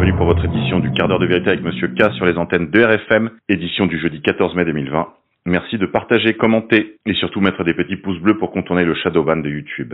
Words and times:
Bienvenue 0.00 0.16
pour 0.16 0.28
votre 0.28 0.46
édition 0.46 0.80
du 0.80 0.90
quart 0.92 1.08
d'heure 1.08 1.18
de 1.18 1.26
vérité 1.26 1.50
avec 1.50 1.62
Monsieur 1.62 1.88
K 1.88 2.10
sur 2.14 2.24
les 2.24 2.38
antennes 2.38 2.70
de 2.70 2.82
RFM, 2.82 3.32
édition 3.50 3.84
du 3.84 4.00
jeudi 4.00 4.22
14 4.22 4.54
mai 4.54 4.64
2020. 4.64 5.08
Merci 5.44 5.76
de 5.76 5.84
partager, 5.84 6.32
commenter 6.32 6.96
et 7.04 7.12
surtout 7.12 7.42
mettre 7.42 7.64
des 7.64 7.74
petits 7.74 7.96
pouces 7.96 8.18
bleus 8.18 8.38
pour 8.38 8.50
contourner 8.50 8.86
le 8.86 8.94
shadow 8.94 9.22
ban 9.24 9.36
de 9.36 9.50
YouTube. 9.50 9.92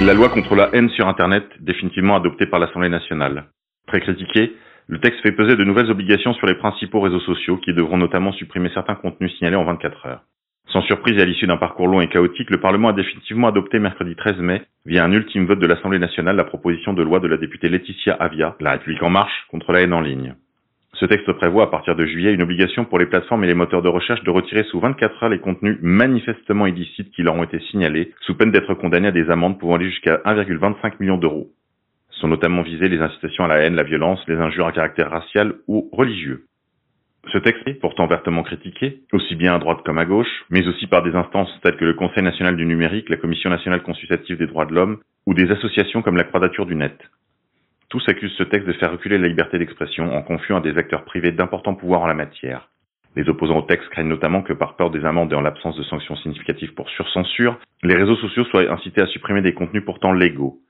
La 0.00 0.14
loi 0.14 0.30
contre 0.30 0.54
la 0.54 0.70
haine 0.72 0.88
sur 0.88 1.06
Internet, 1.08 1.44
définitivement 1.60 2.16
adoptée 2.16 2.46
par 2.46 2.58
l'Assemblée 2.58 2.88
nationale. 2.88 3.44
Très 3.86 4.00
critiquée, 4.00 4.54
le 4.86 4.98
texte 5.00 5.20
fait 5.20 5.32
peser 5.32 5.54
de 5.54 5.64
nouvelles 5.64 5.90
obligations 5.90 6.32
sur 6.32 6.46
les 6.46 6.54
principaux 6.54 7.00
réseaux 7.00 7.20
sociaux 7.20 7.58
qui 7.58 7.74
devront 7.74 7.98
notamment 7.98 8.32
supprimer 8.32 8.70
certains 8.72 8.94
contenus 8.94 9.36
signalés 9.36 9.56
en 9.56 9.64
24 9.64 10.06
heures. 10.06 10.22
Sans 10.72 10.82
surprise 10.82 11.16
et 11.16 11.22
à 11.22 11.24
l'issue 11.24 11.46
d'un 11.46 11.56
parcours 11.56 11.88
long 11.88 12.02
et 12.02 12.08
chaotique, 12.08 12.50
le 12.50 12.60
Parlement 12.60 12.88
a 12.88 12.92
définitivement 12.92 13.48
adopté 13.48 13.78
mercredi 13.78 14.14
13 14.14 14.36
mai, 14.38 14.62
via 14.84 15.02
un 15.02 15.12
ultime 15.12 15.46
vote 15.46 15.60
de 15.60 15.66
l'Assemblée 15.66 15.98
nationale, 15.98 16.36
la 16.36 16.44
proposition 16.44 16.92
de 16.92 17.02
loi 17.02 17.20
de 17.20 17.26
la 17.26 17.38
députée 17.38 17.70
Laetitia 17.70 18.12
Avia, 18.14 18.54
La 18.60 18.72
République 18.72 19.02
en 19.02 19.08
marche, 19.08 19.46
contre 19.50 19.72
la 19.72 19.80
haine 19.80 19.94
en 19.94 20.02
ligne. 20.02 20.34
Ce 20.92 21.06
texte 21.06 21.32
prévoit 21.32 21.64
à 21.64 21.66
partir 21.68 21.96
de 21.96 22.04
juillet 22.04 22.34
une 22.34 22.42
obligation 22.42 22.84
pour 22.84 22.98
les 22.98 23.06
plateformes 23.06 23.44
et 23.44 23.46
les 23.46 23.54
moteurs 23.54 23.80
de 23.80 23.88
recherche 23.88 24.22
de 24.24 24.30
retirer 24.30 24.64
sous 24.64 24.78
24 24.78 25.22
heures 25.22 25.30
les 25.30 25.38
contenus 25.38 25.78
manifestement 25.80 26.66
illicites 26.66 27.12
qui 27.12 27.22
leur 27.22 27.36
ont 27.36 27.44
été 27.44 27.60
signalés, 27.70 28.12
sous 28.20 28.34
peine 28.34 28.50
d'être 28.50 28.74
condamnés 28.74 29.08
à 29.08 29.12
des 29.12 29.30
amendes 29.30 29.58
pouvant 29.58 29.76
aller 29.76 29.88
jusqu'à 29.88 30.16
1,25 30.26 30.94
million 31.00 31.16
d'euros. 31.16 31.48
Sont 32.10 32.28
notamment 32.28 32.62
visées 32.62 32.88
les 32.88 33.00
incitations 33.00 33.44
à 33.44 33.48
la 33.48 33.58
haine, 33.58 33.76
la 33.76 33.84
violence, 33.84 34.20
les 34.28 34.36
injures 34.36 34.66
à 34.66 34.72
caractère 34.72 35.10
racial 35.10 35.54
ou 35.66 35.88
religieux. 35.92 36.47
Ce 37.26 37.38
texte 37.38 37.66
est 37.66 37.74
pourtant 37.74 38.06
vertement 38.06 38.42
critiqué, 38.42 39.00
aussi 39.12 39.34
bien 39.34 39.54
à 39.54 39.58
droite 39.58 39.82
comme 39.84 39.98
à 39.98 40.06
gauche, 40.06 40.44
mais 40.50 40.66
aussi 40.66 40.86
par 40.86 41.02
des 41.02 41.14
instances 41.14 41.50
telles 41.62 41.76
que 41.76 41.84
le 41.84 41.94
Conseil 41.94 42.22
national 42.22 42.56
du 42.56 42.64
numérique, 42.64 43.10
la 43.10 43.16
Commission 43.16 43.50
nationale 43.50 43.82
consultative 43.82 44.38
des 44.38 44.46
droits 44.46 44.64
de 44.64 44.74
l'homme, 44.74 44.98
ou 45.26 45.34
des 45.34 45.50
associations 45.50 46.00
comme 46.00 46.16
la 46.16 46.24
Quadrature 46.24 46.64
du 46.64 46.74
Net. 46.74 46.96
Tous 47.90 48.02
accusent 48.08 48.36
ce 48.36 48.44
texte 48.44 48.66
de 48.66 48.72
faire 48.74 48.92
reculer 48.92 49.18
la 49.18 49.28
liberté 49.28 49.58
d'expression 49.58 50.14
en 50.14 50.22
confiant 50.22 50.58
à 50.58 50.60
des 50.60 50.78
acteurs 50.78 51.04
privés 51.04 51.32
d'importants 51.32 51.74
pouvoirs 51.74 52.02
en 52.02 52.06
la 52.06 52.14
matière. 52.14 52.68
Les 53.16 53.28
opposants 53.28 53.58
au 53.58 53.62
texte 53.62 53.88
craignent 53.88 54.08
notamment 54.08 54.42
que 54.42 54.52
par 54.52 54.76
peur 54.76 54.90
des 54.90 55.04
amendes 55.04 55.32
et 55.32 55.36
en 55.36 55.40
l'absence 55.40 55.76
de 55.76 55.82
sanctions 55.82 56.16
significatives 56.16 56.74
pour 56.74 56.88
surcensure, 56.90 57.58
les 57.82 57.96
réseaux 57.96 58.16
sociaux 58.16 58.44
soient 58.44 58.70
incités 58.70 59.02
à 59.02 59.06
supprimer 59.06 59.42
des 59.42 59.54
contenus 59.54 59.84
pourtant 59.84 60.12
légaux. 60.12 60.60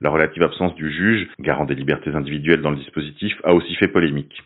La 0.00 0.10
relative 0.10 0.42
absence 0.42 0.74
du 0.74 0.90
juge, 0.90 1.28
garant 1.38 1.64
des 1.64 1.74
libertés 1.74 2.14
individuelles 2.14 2.62
dans 2.62 2.70
le 2.70 2.76
dispositif, 2.76 3.34
a 3.44 3.54
aussi 3.54 3.74
fait 3.76 3.88
polémique. 3.88 4.42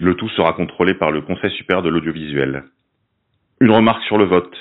Le 0.00 0.14
tout 0.14 0.30
sera 0.30 0.54
contrôlé 0.54 0.94
par 0.94 1.10
le 1.10 1.20
Conseil 1.20 1.50
supérieur 1.50 1.82
de 1.82 1.90
l'audiovisuel. 1.90 2.64
Une 3.60 3.70
remarque 3.70 4.02
sur 4.04 4.16
le 4.16 4.24
vote. 4.24 4.56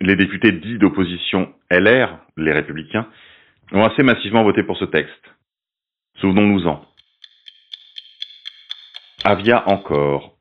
Les 0.00 0.16
députés 0.16 0.52
dits 0.52 0.78
d'opposition 0.78 1.52
LR, 1.70 2.18
les 2.38 2.50
républicains, 2.50 3.06
ont 3.72 3.84
assez 3.84 4.02
massivement 4.02 4.42
voté 4.42 4.62
pour 4.62 4.78
ce 4.78 4.86
texte. 4.86 5.22
Souvenons-nous-en. 6.16 6.82
Avia 9.22 9.68
encore. 9.68 10.34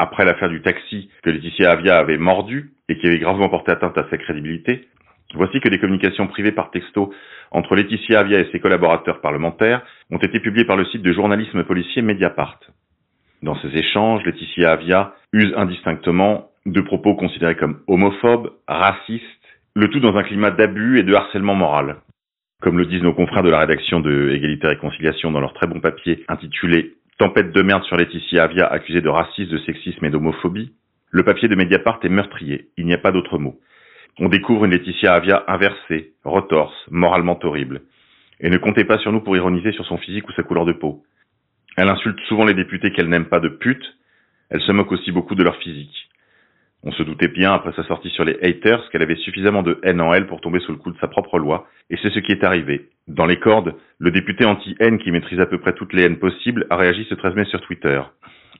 Après 0.00 0.24
l'affaire 0.24 0.48
du 0.48 0.62
taxi 0.62 1.08
que 1.22 1.30
Laetitia 1.30 1.70
Avia 1.70 1.96
avait 1.98 2.18
mordu 2.18 2.72
et 2.88 2.98
qui 2.98 3.06
avait 3.06 3.20
gravement 3.20 3.48
porté 3.48 3.70
atteinte 3.70 3.96
à 3.96 4.10
sa 4.10 4.18
crédibilité, 4.18 4.88
voici 5.34 5.60
que 5.60 5.68
des 5.68 5.78
communications 5.78 6.26
privées 6.26 6.50
par 6.50 6.72
texto 6.72 7.14
entre 7.52 7.76
Laetitia 7.76 8.18
Avia 8.18 8.40
et 8.40 8.50
ses 8.50 8.58
collaborateurs 8.58 9.20
parlementaires 9.20 9.86
ont 10.10 10.18
été 10.18 10.40
publiées 10.40 10.66
par 10.66 10.76
le 10.76 10.86
site 10.86 11.02
de 11.02 11.12
journalisme 11.12 11.62
policier 11.62 12.02
Mediapart. 12.02 12.58
Dans 13.42 13.56
ces 13.60 13.68
échanges, 13.76 14.24
Laetitia 14.24 14.72
Avia 14.72 15.14
use 15.32 15.52
indistinctement 15.56 16.50
de 16.64 16.80
propos 16.80 17.14
considérés 17.14 17.56
comme 17.56 17.80
homophobes, 17.86 18.52
racistes, 18.66 19.24
le 19.74 19.88
tout 19.88 20.00
dans 20.00 20.16
un 20.16 20.22
climat 20.22 20.50
d'abus 20.50 20.98
et 20.98 21.02
de 21.02 21.14
harcèlement 21.14 21.54
moral. 21.54 21.96
Comme 22.62 22.78
le 22.78 22.86
disent 22.86 23.02
nos 23.02 23.12
confrères 23.12 23.42
de 23.42 23.50
la 23.50 23.60
rédaction 23.60 24.00
de 24.00 24.30
Égalité 24.30 24.66
et 24.66 24.70
Réconciliation 24.70 25.30
dans 25.30 25.40
leur 25.40 25.52
très 25.52 25.66
bon 25.66 25.80
papier 25.80 26.24
intitulé 26.28 26.94
Tempête 27.18 27.52
de 27.52 27.62
merde 27.62 27.82
sur 27.84 27.96
Laetitia 27.96 28.44
Avia 28.44 28.66
accusée 28.66 29.00
de 29.00 29.08
racisme, 29.08 29.50
de 29.50 29.58
sexisme 29.58 30.04
et 30.04 30.10
d'homophobie, 30.10 30.72
le 31.10 31.22
papier 31.22 31.48
de 31.48 31.54
Mediapart 31.54 32.00
est 32.02 32.10
meurtrier, 32.10 32.68
il 32.76 32.84
n'y 32.84 32.92
a 32.92 32.98
pas 32.98 33.12
d'autre 33.12 33.38
mot. 33.38 33.58
On 34.18 34.28
découvre 34.28 34.64
une 34.64 34.72
Laetitia 34.72 35.14
Avia 35.14 35.44
inversée, 35.48 36.12
retorse, 36.24 36.74
moralement 36.90 37.38
horrible. 37.42 37.82
Et 38.40 38.50
ne 38.50 38.58
comptez 38.58 38.84
pas 38.84 38.98
sur 38.98 39.12
nous 39.12 39.20
pour 39.20 39.36
ironiser 39.36 39.72
sur 39.72 39.86
son 39.86 39.96
physique 39.96 40.28
ou 40.28 40.32
sa 40.32 40.42
couleur 40.42 40.66
de 40.66 40.72
peau. 40.72 41.04
Elle 41.76 41.88
insulte 41.88 42.20
souvent 42.28 42.44
les 42.44 42.54
députés 42.54 42.90
qu'elle 42.92 43.08
n'aime 43.08 43.26
pas 43.26 43.40
de 43.40 43.48
pute. 43.48 43.84
Elle 44.50 44.62
se 44.62 44.72
moque 44.72 44.92
aussi 44.92 45.12
beaucoup 45.12 45.34
de 45.34 45.42
leur 45.42 45.56
physique. 45.56 46.08
On 46.82 46.92
se 46.92 47.02
doutait 47.02 47.28
bien, 47.28 47.52
après 47.52 47.72
sa 47.72 47.82
sortie 47.84 48.10
sur 48.10 48.24
les 48.24 48.38
haters, 48.42 48.88
qu'elle 48.90 49.02
avait 49.02 49.16
suffisamment 49.16 49.62
de 49.62 49.80
haine 49.82 50.00
en 50.00 50.14
elle 50.14 50.26
pour 50.26 50.40
tomber 50.40 50.60
sous 50.60 50.72
le 50.72 50.78
coup 50.78 50.92
de 50.92 50.98
sa 50.98 51.08
propre 51.08 51.38
loi, 51.38 51.66
et 51.90 51.96
c'est 52.00 52.10
ce 52.10 52.20
qui 52.20 52.32
est 52.32 52.44
arrivé. 52.44 52.88
Dans 53.08 53.26
les 53.26 53.40
cordes, 53.40 53.74
le 53.98 54.10
député 54.10 54.44
anti-haine 54.44 54.98
qui 54.98 55.10
maîtrise 55.10 55.40
à 55.40 55.46
peu 55.46 55.58
près 55.58 55.72
toutes 55.72 55.92
les 55.92 56.04
haines 56.04 56.18
possibles 56.18 56.66
a 56.70 56.76
réagi 56.76 57.04
ce 57.08 57.14
13 57.14 57.34
mai 57.34 57.44
sur 57.46 57.60
Twitter. 57.62 58.00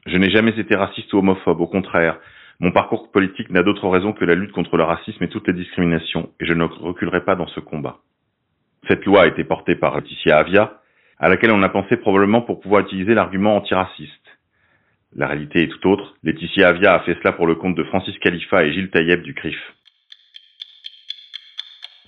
Je 0.06 0.16
n'ai 0.16 0.30
jamais 0.30 0.58
été 0.58 0.74
raciste 0.74 1.12
ou 1.12 1.18
homophobe, 1.18 1.60
au 1.60 1.66
contraire. 1.66 2.18
Mon 2.58 2.72
parcours 2.72 3.12
politique 3.12 3.50
n'a 3.50 3.62
d'autre 3.62 3.88
raison 3.88 4.12
que 4.12 4.24
la 4.24 4.34
lutte 4.34 4.52
contre 4.52 4.76
le 4.76 4.82
racisme 4.82 5.22
et 5.22 5.28
toutes 5.28 5.46
les 5.46 5.54
discriminations, 5.54 6.30
et 6.40 6.46
je 6.46 6.52
ne 6.52 6.64
reculerai 6.64 7.20
pas 7.24 7.36
dans 7.36 7.48
ce 7.48 7.60
combat. 7.60 7.98
Cette 8.88 9.04
loi 9.04 9.22
a 9.22 9.26
été 9.26 9.44
portée 9.44 9.76
par 9.76 9.94
Laetitia 9.94 10.38
Avia, 10.38 10.80
à 11.18 11.28
laquelle 11.28 11.52
on 11.52 11.62
a 11.62 11.68
pensé 11.68 11.96
probablement 11.96 12.42
pour 12.42 12.60
pouvoir 12.60 12.82
utiliser 12.82 13.14
l'argument 13.14 13.56
antiraciste. 13.56 14.12
La 15.14 15.28
réalité 15.28 15.62
est 15.62 15.68
tout 15.68 15.88
autre. 15.88 16.14
Laetitia 16.22 16.68
Avia 16.68 16.94
a 16.94 17.00
fait 17.00 17.16
cela 17.20 17.32
pour 17.32 17.46
le 17.46 17.54
compte 17.54 17.74
de 17.74 17.84
Francis 17.84 18.18
Khalifa 18.18 18.64
et 18.64 18.72
Gilles 18.72 18.90
Taïeb 18.90 19.22
du 19.22 19.34
CRIF. 19.34 19.58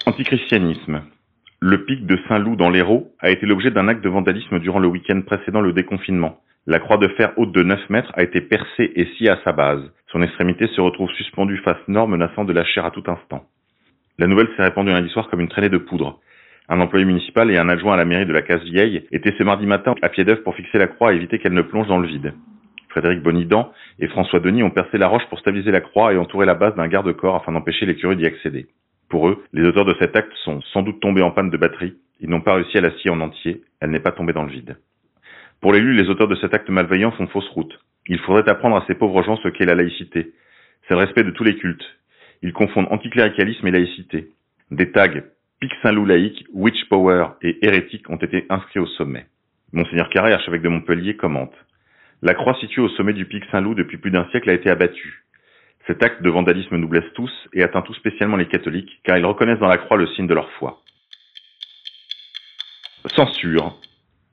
Antichristianisme. 0.06 1.02
Le 1.60 1.84
pic 1.84 2.06
de 2.06 2.18
Saint-Loup 2.28 2.56
dans 2.56 2.70
l'Hérault 2.70 3.12
a 3.20 3.30
été 3.30 3.46
l'objet 3.46 3.70
d'un 3.70 3.88
acte 3.88 4.04
de 4.04 4.08
vandalisme 4.08 4.58
durant 4.58 4.78
le 4.78 4.88
week-end 4.88 5.20
précédent 5.22 5.60
le 5.60 5.72
déconfinement. 5.72 6.40
La 6.66 6.78
croix 6.78 6.98
de 6.98 7.08
fer 7.08 7.32
haute 7.36 7.52
de 7.52 7.62
9 7.62 7.88
mètres 7.88 8.12
a 8.14 8.22
été 8.22 8.42
percée 8.42 8.92
et 8.94 9.06
sciée 9.14 9.30
à 9.30 9.40
sa 9.42 9.52
base. 9.52 9.82
Son 10.12 10.22
extrémité 10.22 10.66
se 10.68 10.80
retrouve 10.80 11.10
suspendue 11.12 11.58
face 11.64 11.76
nord 11.88 12.08
menaçant 12.08 12.44
de 12.44 12.52
lâcher 12.52 12.80
à 12.80 12.90
tout 12.90 13.04
instant. 13.06 13.46
La 14.18 14.26
nouvelle 14.26 14.48
s'est 14.56 14.62
répandue 14.62 14.90
lundi 14.90 15.08
soir 15.08 15.28
comme 15.30 15.40
une 15.40 15.48
traînée 15.48 15.70
de 15.70 15.78
poudre. 15.78 16.20
Un 16.70 16.80
employé 16.80 17.06
municipal 17.06 17.50
et 17.50 17.56
un 17.56 17.68
adjoint 17.68 17.94
à 17.94 17.96
la 17.96 18.04
mairie 18.04 18.26
de 18.26 18.32
la 18.32 18.42
Casse-Vieille 18.42 19.06
étaient 19.10 19.34
ce 19.38 19.42
mardi 19.42 19.64
matin 19.64 19.94
à 20.02 20.10
pied 20.10 20.24
d'œuvre 20.24 20.42
pour 20.42 20.54
fixer 20.54 20.76
la 20.76 20.86
croix 20.86 21.12
et 21.12 21.16
éviter 21.16 21.38
qu'elle 21.38 21.54
ne 21.54 21.62
plonge 21.62 21.86
dans 21.86 21.98
le 21.98 22.06
vide. 22.06 22.34
Frédéric 22.90 23.22
Bonidan 23.22 23.72
et 23.98 24.08
François 24.08 24.40
Denis 24.40 24.62
ont 24.62 24.70
percé 24.70 24.98
la 24.98 25.08
roche 25.08 25.26
pour 25.30 25.38
stabiliser 25.38 25.70
la 25.70 25.80
croix 25.80 26.12
et 26.12 26.18
entourer 26.18 26.44
la 26.44 26.54
base 26.54 26.74
d'un 26.74 26.88
garde-corps 26.88 27.36
afin 27.36 27.52
d'empêcher 27.52 27.86
les 27.86 27.94
d'y 27.94 28.26
accéder. 28.26 28.66
Pour 29.08 29.28
eux, 29.28 29.42
les 29.54 29.66
auteurs 29.66 29.86
de 29.86 29.94
cet 29.98 30.14
acte 30.14 30.32
sont 30.44 30.60
sans 30.72 30.82
doute 30.82 31.00
tombés 31.00 31.22
en 31.22 31.30
panne 31.30 31.48
de 31.48 31.56
batterie. 31.56 31.94
Ils 32.20 32.28
n'ont 32.28 32.42
pas 32.42 32.54
réussi 32.54 32.76
à 32.76 32.82
la 32.82 32.90
scier 32.98 33.10
en 33.10 33.20
entier. 33.20 33.62
Elle 33.80 33.90
n'est 33.90 34.00
pas 34.00 34.12
tombée 34.12 34.34
dans 34.34 34.42
le 34.42 34.50
vide. 34.50 34.76
Pour 35.62 35.72
l'élu, 35.72 35.94
les 35.94 36.08
auteurs 36.10 36.28
de 36.28 36.36
cet 36.36 36.52
acte 36.52 36.68
malveillant 36.68 37.12
font 37.12 37.26
fausse 37.28 37.48
route. 37.48 37.78
Il 38.06 38.18
faudrait 38.18 38.48
apprendre 38.48 38.76
à 38.76 38.84
ces 38.86 38.94
pauvres 38.94 39.22
gens 39.22 39.36
ce 39.36 39.48
qu'est 39.48 39.64
la 39.64 39.74
laïcité. 39.74 40.32
C'est 40.86 40.94
le 40.94 41.00
respect 41.00 41.24
de 41.24 41.30
tous 41.30 41.44
les 41.44 41.56
cultes. 41.56 41.84
Ils 42.42 42.52
confondent 42.52 42.88
anticléricalisme 42.90 43.66
et 43.66 43.70
laïcité. 43.70 44.28
Des 44.70 44.92
tags 44.92 45.22
Pic 45.60 45.72
Saint-Loup 45.82 46.06
laïque, 46.06 46.46
Witch 46.52 46.88
Power 46.88 47.30
et 47.42 47.58
hérétique 47.66 48.08
ont 48.10 48.16
été 48.16 48.46
inscrits 48.48 48.78
au 48.78 48.86
sommet. 48.86 49.26
Monseigneur 49.72 50.08
Carré, 50.08 50.32
archevêque 50.32 50.62
de 50.62 50.68
Montpellier, 50.68 51.16
commente. 51.16 51.54
La 52.22 52.34
croix 52.34 52.54
située 52.60 52.82
au 52.82 52.88
sommet 52.90 53.12
du 53.12 53.24
pic 53.24 53.42
Saint-Loup 53.50 53.74
depuis 53.74 53.98
plus 53.98 54.12
d'un 54.12 54.28
siècle 54.30 54.50
a 54.50 54.52
été 54.52 54.70
abattue. 54.70 55.24
Cet 55.88 56.04
acte 56.04 56.22
de 56.22 56.30
vandalisme 56.30 56.76
nous 56.76 56.86
blesse 56.86 57.12
tous 57.14 57.32
et 57.52 57.64
atteint 57.64 57.82
tout 57.82 57.94
spécialement 57.94 58.36
les 58.36 58.46
catholiques, 58.46 59.00
car 59.02 59.18
ils 59.18 59.26
reconnaissent 59.26 59.58
dans 59.58 59.66
la 59.68 59.78
croix 59.78 59.96
le 59.96 60.06
signe 60.08 60.28
de 60.28 60.34
leur 60.34 60.48
foi. 60.52 60.80
Censure. 63.16 63.76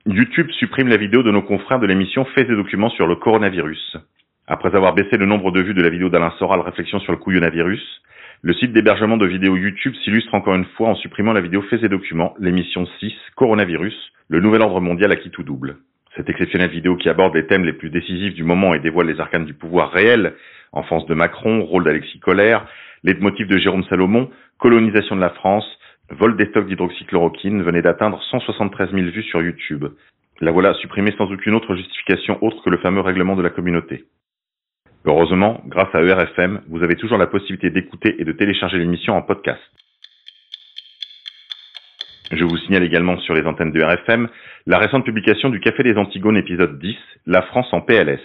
YouTube 0.05 0.51
supprime 0.51 0.89
la 0.89 0.97
vidéo 0.97 1.23
de 1.23 1.31
nos 1.31 1.41
confrères 1.41 1.79
de 1.79 1.87
l'émission 1.87 2.25
Faits 2.25 2.49
et 2.49 2.55
documents 2.55 2.89
sur 2.91 3.07
le 3.07 3.15
coronavirus. 3.15 3.97
Après 4.45 4.75
avoir 4.75 4.93
baissé 4.93 5.17
le 5.17 5.25
nombre 5.25 5.51
de 5.51 5.61
vues 5.61 5.73
de 5.73 5.81
la 5.81 5.89
vidéo 5.89 6.09
d'Alain 6.09 6.33
Soral 6.37 6.59
Réflexion 6.59 6.99
sur 6.99 7.11
le 7.11 7.17
couillonavirus, 7.17 8.03
le 8.45 8.53
site 8.53 8.73
d'hébergement 8.73 9.17
de 9.17 9.25
vidéos 9.25 9.57
YouTube 9.57 9.95
s'illustre 10.03 10.35
encore 10.35 10.53
une 10.53 10.67
fois 10.77 10.89
en 10.89 10.95
supprimant 10.95 11.33
la 11.33 11.41
vidéo 11.41 11.63
Faits 11.63 11.81
et 11.81 11.89
documents, 11.89 12.35
l'émission 12.39 12.85
6, 12.99 13.11
Coronavirus, 13.35 13.95
le 14.27 14.39
nouvel 14.39 14.61
ordre 14.61 14.79
mondial 14.81 15.11
à 15.11 15.15
qui 15.15 15.31
tout 15.31 15.41
double. 15.41 15.77
Cette 16.15 16.29
exceptionnelle 16.29 16.69
vidéo 16.69 16.95
qui 16.95 17.09
aborde 17.09 17.33
les 17.33 17.47
thèmes 17.47 17.65
les 17.65 17.73
plus 17.73 17.89
décisifs 17.89 18.35
du 18.35 18.43
moment 18.43 18.75
et 18.75 18.79
dévoile 18.79 19.07
les 19.07 19.19
arcanes 19.19 19.45
du 19.45 19.55
pouvoir 19.55 19.89
réel, 19.89 20.35
enfance 20.73 21.07
de 21.07 21.15
Macron, 21.15 21.63
rôle 21.63 21.85
d'Alexis 21.85 22.19
Collère, 22.19 22.67
les 23.03 23.15
motifs 23.15 23.47
de 23.47 23.57
Jérôme 23.57 23.83
Salomon, 23.85 24.29
colonisation 24.59 25.15
de 25.15 25.21
la 25.21 25.31
France, 25.31 25.65
vol 26.11 26.37
des 26.37 26.45
stocks 26.45 26.67
d'hydroxychloroquine 26.67 27.63
venait 27.63 27.81
d'atteindre 27.81 28.21
173 28.29 28.91
000 28.91 29.07
vues 29.07 29.23
sur 29.23 29.41
YouTube. 29.41 29.85
La 30.39 30.51
voilà 30.51 30.75
supprimée 30.75 31.15
sans 31.17 31.31
aucune 31.31 31.55
autre 31.55 31.75
justification 31.75 32.37
autre 32.43 32.61
que 32.63 32.69
le 32.69 32.77
fameux 32.77 33.01
règlement 33.01 33.35
de 33.35 33.41
la 33.41 33.49
communauté. 33.49 34.05
Heureusement, 35.07 35.61
grâce 35.67 35.93
à 35.93 36.01
ERFM, 36.01 36.61
vous 36.67 36.81
avez 36.81 36.95
toujours 36.95 37.19
la 37.19 37.27
possibilité 37.27 37.69
d'écouter 37.69 38.15
et 38.19 38.25
de 38.25 38.31
télécharger 38.31 38.79
l'émission 38.79 39.15
en 39.15 39.21
podcast. 39.21 39.61
Je 42.31 42.43
vous 42.43 42.57
signale 42.57 42.83
également 42.83 43.19
sur 43.19 43.35
les 43.35 43.45
antennes 43.45 43.71
de 43.71 43.83
RFM 43.83 44.27
la 44.65 44.79
récente 44.79 45.05
publication 45.05 45.49
du 45.49 45.59
Café 45.59 45.83
des 45.83 45.95
Antigones 45.95 46.37
épisode 46.37 46.79
10, 46.79 46.95
La 47.27 47.43
France 47.43 47.71
en 47.71 47.81
PLS. 47.81 48.19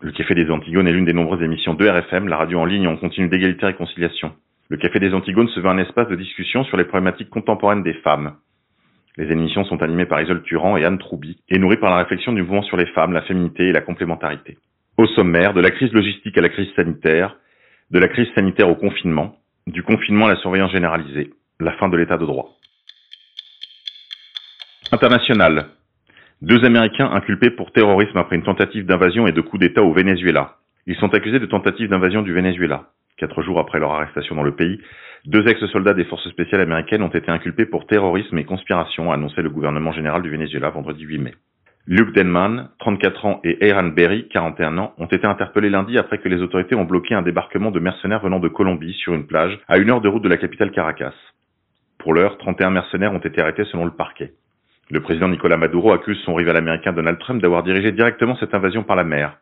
Le 0.00 0.10
Café 0.12 0.34
des 0.34 0.50
Antigones 0.50 0.88
est 0.88 0.92
l'une 0.92 1.04
des 1.04 1.12
nombreuses 1.12 1.42
émissions 1.42 1.74
de 1.74 1.86
RFM, 1.86 2.28
la 2.28 2.38
radio 2.38 2.60
en 2.60 2.64
ligne 2.64 2.88
en 2.88 2.96
continu 2.96 3.28
d'égalité 3.28 3.64
et 3.64 3.66
réconciliation. 3.66 4.32
Le 4.70 4.78
Café 4.78 5.00
des 5.00 5.12
Antigones 5.12 5.48
se 5.48 5.60
veut 5.60 5.68
un 5.68 5.76
espace 5.76 6.08
de 6.08 6.16
discussion 6.16 6.64
sur 6.64 6.78
les 6.78 6.84
problématiques 6.84 7.28
contemporaines 7.28 7.82
des 7.82 7.92
femmes. 7.92 8.36
Les 9.18 9.30
émissions 9.30 9.64
sont 9.66 9.82
animées 9.82 10.06
par 10.06 10.22
Isole 10.22 10.42
Turan 10.44 10.78
et 10.78 10.84
Anne 10.86 10.98
Troubi 10.98 11.38
et 11.50 11.58
nourries 11.58 11.76
par 11.76 11.90
la 11.90 11.98
réflexion 11.98 12.32
du 12.32 12.40
mouvement 12.40 12.62
sur 12.62 12.78
les 12.78 12.86
femmes, 12.86 13.12
la 13.12 13.22
féminité 13.22 13.68
et 13.68 13.72
la 13.72 13.82
complémentarité. 13.82 14.56
Au 14.96 15.06
sommaire, 15.08 15.54
de 15.54 15.60
la 15.60 15.72
crise 15.72 15.92
logistique 15.92 16.38
à 16.38 16.40
la 16.40 16.48
crise 16.48 16.72
sanitaire, 16.76 17.36
de 17.90 17.98
la 17.98 18.06
crise 18.06 18.28
sanitaire 18.34 18.68
au 18.68 18.76
confinement, 18.76 19.36
du 19.66 19.82
confinement 19.82 20.26
à 20.26 20.34
la 20.34 20.36
surveillance 20.36 20.70
généralisée, 20.70 21.32
la 21.58 21.72
fin 21.72 21.88
de 21.88 21.96
l'état 21.96 22.16
de 22.16 22.24
droit. 22.24 22.50
International. 24.92 25.66
Deux 26.42 26.64
Américains 26.64 27.10
inculpés 27.10 27.50
pour 27.50 27.72
terrorisme 27.72 28.18
après 28.18 28.36
une 28.36 28.44
tentative 28.44 28.86
d'invasion 28.86 29.26
et 29.26 29.32
de 29.32 29.40
coup 29.40 29.58
d'État 29.58 29.82
au 29.82 29.92
Venezuela. 29.92 30.58
Ils 30.86 30.96
sont 30.96 31.12
accusés 31.12 31.40
de 31.40 31.46
tentative 31.46 31.88
d'invasion 31.88 32.22
du 32.22 32.32
Venezuela. 32.32 32.90
Quatre 33.16 33.42
jours 33.42 33.58
après 33.58 33.80
leur 33.80 33.92
arrestation 33.92 34.36
dans 34.36 34.42
le 34.42 34.54
pays, 34.54 34.78
deux 35.24 35.44
ex-soldats 35.48 35.94
des 35.94 36.04
forces 36.04 36.28
spéciales 36.28 36.60
américaines 36.60 37.02
ont 37.02 37.08
été 37.08 37.30
inculpés 37.32 37.66
pour 37.66 37.86
terrorisme 37.86 38.38
et 38.38 38.44
conspiration, 38.44 39.10
a 39.10 39.14
annoncé 39.14 39.42
le 39.42 39.50
gouvernement 39.50 39.92
général 39.92 40.22
du 40.22 40.30
Venezuela 40.30 40.70
vendredi 40.70 41.02
8 41.02 41.18
mai. 41.18 41.34
Luke 41.86 42.14
Denman, 42.14 42.70
34 42.78 43.26
ans, 43.26 43.40
et 43.44 43.70
Aaron 43.70 43.88
Berry, 43.88 44.26
41 44.28 44.78
ans, 44.78 44.94
ont 44.96 45.04
été 45.04 45.26
interpellés 45.26 45.68
lundi 45.68 45.98
après 45.98 46.16
que 46.16 46.30
les 46.30 46.40
autorités 46.40 46.74
ont 46.74 46.86
bloqué 46.86 47.14
un 47.14 47.20
débarquement 47.20 47.70
de 47.70 47.78
mercenaires 47.78 48.22
venant 48.22 48.40
de 48.40 48.48
Colombie 48.48 48.94
sur 48.94 49.12
une 49.12 49.26
plage 49.26 49.58
à 49.68 49.76
une 49.76 49.90
heure 49.90 50.00
de 50.00 50.08
route 50.08 50.22
de 50.22 50.30
la 50.30 50.38
capitale 50.38 50.70
Caracas. 50.70 51.12
Pour 51.98 52.14
l'heure, 52.14 52.38
31 52.38 52.70
mercenaires 52.70 53.12
ont 53.12 53.18
été 53.18 53.38
arrêtés 53.42 53.66
selon 53.66 53.84
le 53.84 53.90
parquet. 53.90 54.32
Le 54.90 55.00
président 55.00 55.28
Nicolas 55.28 55.58
Maduro 55.58 55.92
accuse 55.92 56.16
son 56.24 56.32
rival 56.32 56.56
américain 56.56 56.94
Donald 56.94 57.18
Trump 57.18 57.42
d'avoir 57.42 57.62
dirigé 57.62 57.92
directement 57.92 58.36
cette 58.36 58.54
invasion 58.54 58.82
par 58.82 58.96
la 58.96 59.04
mer. 59.04 59.36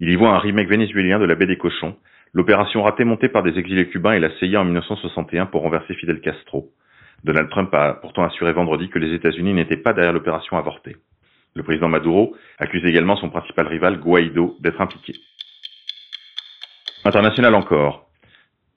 Il 0.00 0.10
y 0.10 0.16
voit 0.16 0.34
un 0.34 0.38
remake 0.38 0.68
vénézuélien 0.68 1.18
de 1.18 1.24
la 1.24 1.34
baie 1.34 1.46
des 1.46 1.56
cochons, 1.56 1.96
l'opération 2.34 2.82
ratée 2.82 3.04
montée 3.04 3.30
par 3.30 3.42
des 3.42 3.58
exilés 3.58 3.88
cubains 3.88 4.12
et 4.12 4.20
la 4.20 4.28
CIA 4.38 4.60
en 4.60 4.64
1961 4.64 5.46
pour 5.46 5.62
renverser 5.62 5.94
Fidel 5.94 6.20
Castro. 6.20 6.68
Donald 7.24 7.48
Trump 7.48 7.74
a 7.74 7.94
pourtant 7.94 8.24
assuré 8.24 8.52
vendredi 8.52 8.90
que 8.90 8.98
les 8.98 9.14
États-Unis 9.14 9.54
n'étaient 9.54 9.78
pas 9.78 9.94
derrière 9.94 10.12
l'opération 10.12 10.58
avortée. 10.58 10.96
Le 11.56 11.62
président 11.62 11.88
Maduro 11.88 12.36
accuse 12.58 12.84
également 12.84 13.16
son 13.16 13.30
principal 13.30 13.66
rival, 13.66 13.98
Guaido, 13.98 14.56
d'être 14.60 14.80
impliqué. 14.80 15.14
International 17.02 17.54
encore. 17.54 18.10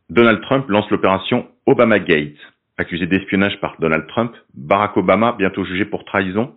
Donald 0.09 0.41
Trump 0.41 0.69
lance 0.69 0.89
l'opération 0.89 1.49
Obama 1.65 1.99
Gate. 1.99 2.37
Accusé 2.77 3.05
d'espionnage 3.05 3.59
par 3.59 3.75
Donald 3.81 4.07
Trump, 4.07 4.33
Barack 4.53 4.95
Obama 4.95 5.35
bientôt 5.37 5.65
jugé 5.65 5.83
pour 5.83 6.05
trahison. 6.05 6.55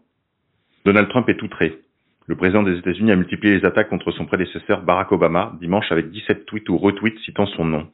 Donald 0.85 1.09
Trump 1.09 1.29
est 1.29 1.43
outré. 1.43 1.81
Le 2.29 2.37
président 2.37 2.63
des 2.63 2.79
États-Unis 2.79 3.11
a 3.11 3.17
multiplié 3.17 3.59
les 3.59 3.67
attaques 3.67 3.89
contre 3.89 4.13
son 4.13 4.25
prédécesseur 4.25 4.83
Barack 4.83 5.11
Obama 5.11 5.55
dimanche 5.61 5.91
avec 5.91 6.09
17 6.13 6.47
tweets 6.47 6.69
ou 6.69 6.79
retweets 6.79 7.19
citant 7.25 7.47
son 7.47 7.65
nom. 7.65 7.89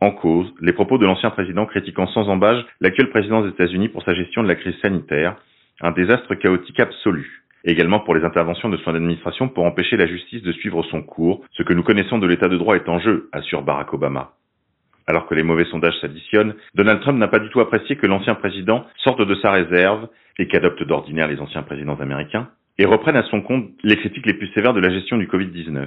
En 0.00 0.10
cause, 0.10 0.52
les 0.60 0.74
propos 0.74 0.98
de 0.98 1.06
l'ancien 1.06 1.30
président 1.30 1.64
critiquant 1.64 2.08
sans 2.08 2.28
embâge 2.28 2.62
l'actuel 2.80 3.08
président 3.08 3.40
des 3.40 3.48
États-Unis 3.48 3.88
pour 3.88 4.02
sa 4.02 4.14
gestion 4.14 4.42
de 4.42 4.48
la 4.48 4.54
crise 4.54 4.78
sanitaire, 4.82 5.36
un 5.80 5.92
désastre 5.92 6.34
chaotique 6.34 6.78
absolu 6.78 7.43
également 7.64 8.00
pour 8.00 8.14
les 8.14 8.24
interventions 8.24 8.68
de 8.68 8.76
son 8.78 8.94
administration 8.94 9.48
pour 9.48 9.64
empêcher 9.64 9.96
la 9.96 10.06
justice 10.06 10.42
de 10.42 10.52
suivre 10.52 10.82
son 10.90 11.02
cours. 11.02 11.44
Ce 11.52 11.62
que 11.62 11.72
nous 11.72 11.82
connaissons 11.82 12.18
de 12.18 12.26
l'état 12.26 12.48
de 12.48 12.56
droit 12.56 12.76
est 12.76 12.88
en 12.88 12.98
jeu, 12.98 13.28
assure 13.32 13.62
Barack 13.62 13.92
Obama. 13.94 14.32
Alors 15.06 15.26
que 15.26 15.34
les 15.34 15.42
mauvais 15.42 15.64
sondages 15.66 15.98
s'additionnent, 16.00 16.54
Donald 16.74 17.00
Trump 17.00 17.18
n'a 17.18 17.28
pas 17.28 17.38
du 17.38 17.50
tout 17.50 17.60
apprécié 17.60 17.96
que 17.96 18.06
l'ancien 18.06 18.34
président 18.34 18.86
sorte 18.98 19.20
de 19.20 19.34
sa 19.36 19.50
réserve 19.50 20.08
et 20.38 20.48
qu'adopte 20.48 20.82
d'ordinaire 20.82 21.28
les 21.28 21.40
anciens 21.40 21.62
présidents 21.62 22.00
américains 22.00 22.48
et 22.78 22.86
reprenne 22.86 23.16
à 23.16 23.22
son 23.24 23.40
compte 23.40 23.70
les 23.82 23.96
critiques 23.96 24.26
les 24.26 24.34
plus 24.34 24.48
sévères 24.48 24.74
de 24.74 24.80
la 24.80 24.90
gestion 24.90 25.16
du 25.16 25.26
Covid-19. 25.26 25.86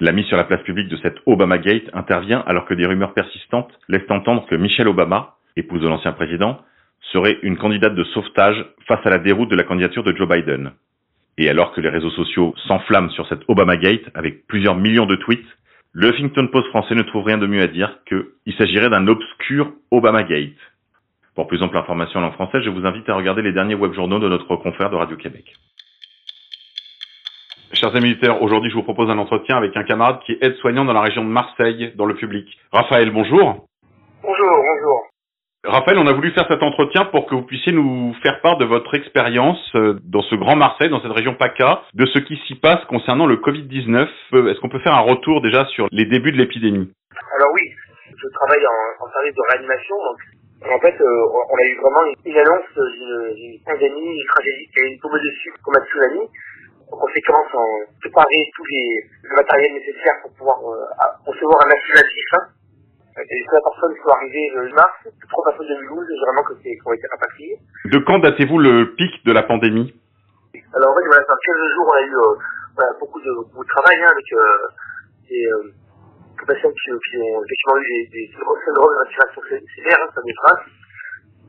La 0.00 0.12
mise 0.12 0.26
sur 0.26 0.36
la 0.36 0.44
place 0.44 0.62
publique 0.62 0.88
de 0.88 0.96
cette 0.98 1.16
Obama 1.26 1.58
Gate 1.58 1.90
intervient 1.92 2.40
alors 2.46 2.66
que 2.66 2.74
des 2.74 2.86
rumeurs 2.86 3.14
persistantes 3.14 3.72
laissent 3.88 4.10
entendre 4.10 4.46
que 4.46 4.54
Michelle 4.54 4.88
Obama, 4.88 5.36
épouse 5.56 5.80
de 5.80 5.88
l'ancien 5.88 6.12
président, 6.12 6.60
serait 7.12 7.38
une 7.42 7.56
candidate 7.56 7.94
de 7.94 8.04
sauvetage 8.04 8.64
face 8.86 9.04
à 9.04 9.10
la 9.10 9.18
déroute 9.18 9.50
de 9.50 9.56
la 9.56 9.64
candidature 9.64 10.02
de 10.04 10.14
Joe 10.16 10.28
Biden. 10.28 10.72
Et 11.38 11.48
alors 11.48 11.72
que 11.72 11.80
les 11.80 11.88
réseaux 11.88 12.10
sociaux 12.10 12.54
s'enflamment 12.66 13.10
sur 13.10 13.26
cette 13.28 13.42
Obama 13.48 13.76
Gate 13.76 14.04
avec 14.14 14.46
plusieurs 14.46 14.74
millions 14.74 15.06
de 15.06 15.16
tweets, 15.16 15.46
le 15.92 16.08
Huffington 16.08 16.48
Post 16.48 16.68
français 16.68 16.94
ne 16.94 17.02
trouve 17.02 17.24
rien 17.24 17.38
de 17.38 17.46
mieux 17.46 17.62
à 17.62 17.66
dire 17.66 17.98
qu'il 18.06 18.54
s'agirait 18.56 18.90
d'un 18.90 19.06
obscur 19.06 19.72
Obama 19.90 20.22
Gate. 20.22 20.58
Pour 21.34 21.46
plus 21.46 21.62
ample 21.62 21.78
information 21.78 22.18
en 22.18 22.22
langue 22.24 22.32
française, 22.32 22.62
je 22.64 22.70
vous 22.70 22.84
invite 22.84 23.08
à 23.08 23.14
regarder 23.14 23.42
les 23.42 23.52
derniers 23.52 23.76
web 23.76 23.92
journaux 23.94 24.18
de 24.18 24.28
notre 24.28 24.56
confrère 24.56 24.90
de 24.90 24.96
Radio-Québec. 24.96 25.54
Chers 27.72 27.94
amis 27.94 28.08
militaires, 28.08 28.42
aujourd'hui 28.42 28.70
je 28.70 28.74
vous 28.74 28.82
propose 28.82 29.08
un 29.08 29.18
entretien 29.18 29.56
avec 29.56 29.76
un 29.76 29.84
camarade 29.84 30.18
qui 30.26 30.32
est 30.32 30.42
aide-soignant 30.42 30.84
dans 30.84 30.94
la 30.94 31.02
région 31.02 31.22
de 31.22 31.28
Marseille, 31.28 31.92
dans 31.96 32.06
le 32.06 32.14
public. 32.14 32.58
Raphaël, 32.72 33.10
bonjour. 33.10 33.68
Bonjour, 34.22 34.50
bonjour. 34.50 35.02
Raphaël, 35.68 35.98
on 35.98 36.06
a 36.06 36.14
voulu 36.14 36.32
faire 36.32 36.46
cet 36.48 36.62
entretien 36.62 37.04
pour 37.04 37.26
que 37.26 37.34
vous 37.34 37.42
puissiez 37.42 37.72
nous 37.72 38.14
faire 38.22 38.40
part 38.40 38.56
de 38.56 38.64
votre 38.64 38.94
expérience 38.94 39.60
euh, 39.74 40.00
dans 40.02 40.22
ce 40.22 40.34
grand 40.34 40.56
Marseille, 40.56 40.88
dans 40.88 41.02
cette 41.02 41.12
région 41.12 41.34
PACA, 41.34 41.82
de 41.92 42.06
ce 42.06 42.18
qui 42.20 42.36
s'y 42.46 42.54
passe 42.54 42.82
concernant 42.86 43.26
le 43.26 43.36
Covid-19. 43.36 44.08
Euh, 44.32 44.48
est-ce 44.48 44.60
qu'on 44.60 44.70
peut 44.70 44.78
faire 44.78 44.94
un 44.94 45.04
retour 45.04 45.42
déjà 45.42 45.66
sur 45.66 45.86
les 45.92 46.06
débuts 46.06 46.32
de 46.32 46.38
l'épidémie? 46.38 46.90
Alors 47.36 47.52
oui, 47.52 47.60
je 48.16 48.28
travaille 48.32 48.64
en, 48.64 49.12
service 49.12 49.34
de 49.34 49.42
réanimation. 49.52 49.96
Donc, 50.08 50.72
en 50.72 50.80
fait, 50.80 50.96
euh, 50.98 51.24
on 51.52 51.56
a 51.56 51.64
eu 51.64 51.76
vraiment 51.82 52.04
une, 52.24 52.38
annonce 52.38 52.72
d'une 52.74 53.60
pandémie, 53.66 54.20
une 54.20 54.26
tragédie 54.32 54.70
a 54.74 54.84
une 54.88 54.98
tombe 55.00 55.20
dessus 55.20 55.52
comme 55.62 55.76
un 55.76 55.84
tsunami. 55.84 56.24
En 56.90 56.96
conséquence, 56.96 57.46
on 57.52 58.00
préparait 58.00 58.24
les, 58.32 59.00
le 59.22 59.36
matériel 59.36 59.72
nécessaire 59.74 60.14
pour 60.22 60.32
pouvoir 60.32 60.56
recevoir 61.26 61.60
un 61.66 61.70
accusatif. 61.70 62.24
Hein 62.32 62.57
et 63.18 63.44
trois 63.46 63.60
personnes 63.62 63.94
qui 63.94 64.02
sont 64.02 64.14
arrivées 64.14 64.50
le 64.54 64.74
mars, 64.74 64.94
trois 65.28 65.44
personnes 65.44 65.68
de 65.68 65.80
Mulhouse, 65.82 66.06
généralement 66.08 66.44
que 66.44 66.54
c'est, 66.62 66.74
qui 66.76 66.86
ont 66.86 66.92
été 66.92 67.06
rapatriées. 67.10 67.58
De 67.86 67.98
quand 67.98 68.18
datez-vous 68.18 68.58
le 68.58 68.94
pic 68.94 69.24
de 69.24 69.32
la 69.32 69.42
pandémie? 69.42 69.94
Alors 70.74 70.92
en 70.92 70.94
fait, 70.94 71.06
voilà, 71.06 71.24
dans 71.26 71.34
15 71.34 71.56
jours, 71.74 71.86
on 71.88 71.96
a 71.96 72.02
eu 72.02 72.14
euh, 72.14 72.92
beaucoup, 73.00 73.20
de, 73.20 73.32
beaucoup 73.34 73.64
de 73.64 73.68
travail 73.68 73.96
hein, 74.02 74.10
avec 74.12 74.32
euh, 74.32 74.68
des 75.28 75.44
euh, 75.46 76.46
patients 76.46 76.70
qui, 76.70 76.90
qui, 77.10 77.16
ont 77.18 77.42
effectivement 77.42 77.78
eu 77.78 77.86
des, 77.88 78.08
des 78.12 78.30
syndromes 78.32 78.94
de 78.94 79.00
respiration 79.04 79.42
sévère, 79.74 79.98
hein, 79.98 80.10
ça 80.14 80.20
me 80.20 80.34
trace. 80.44 80.64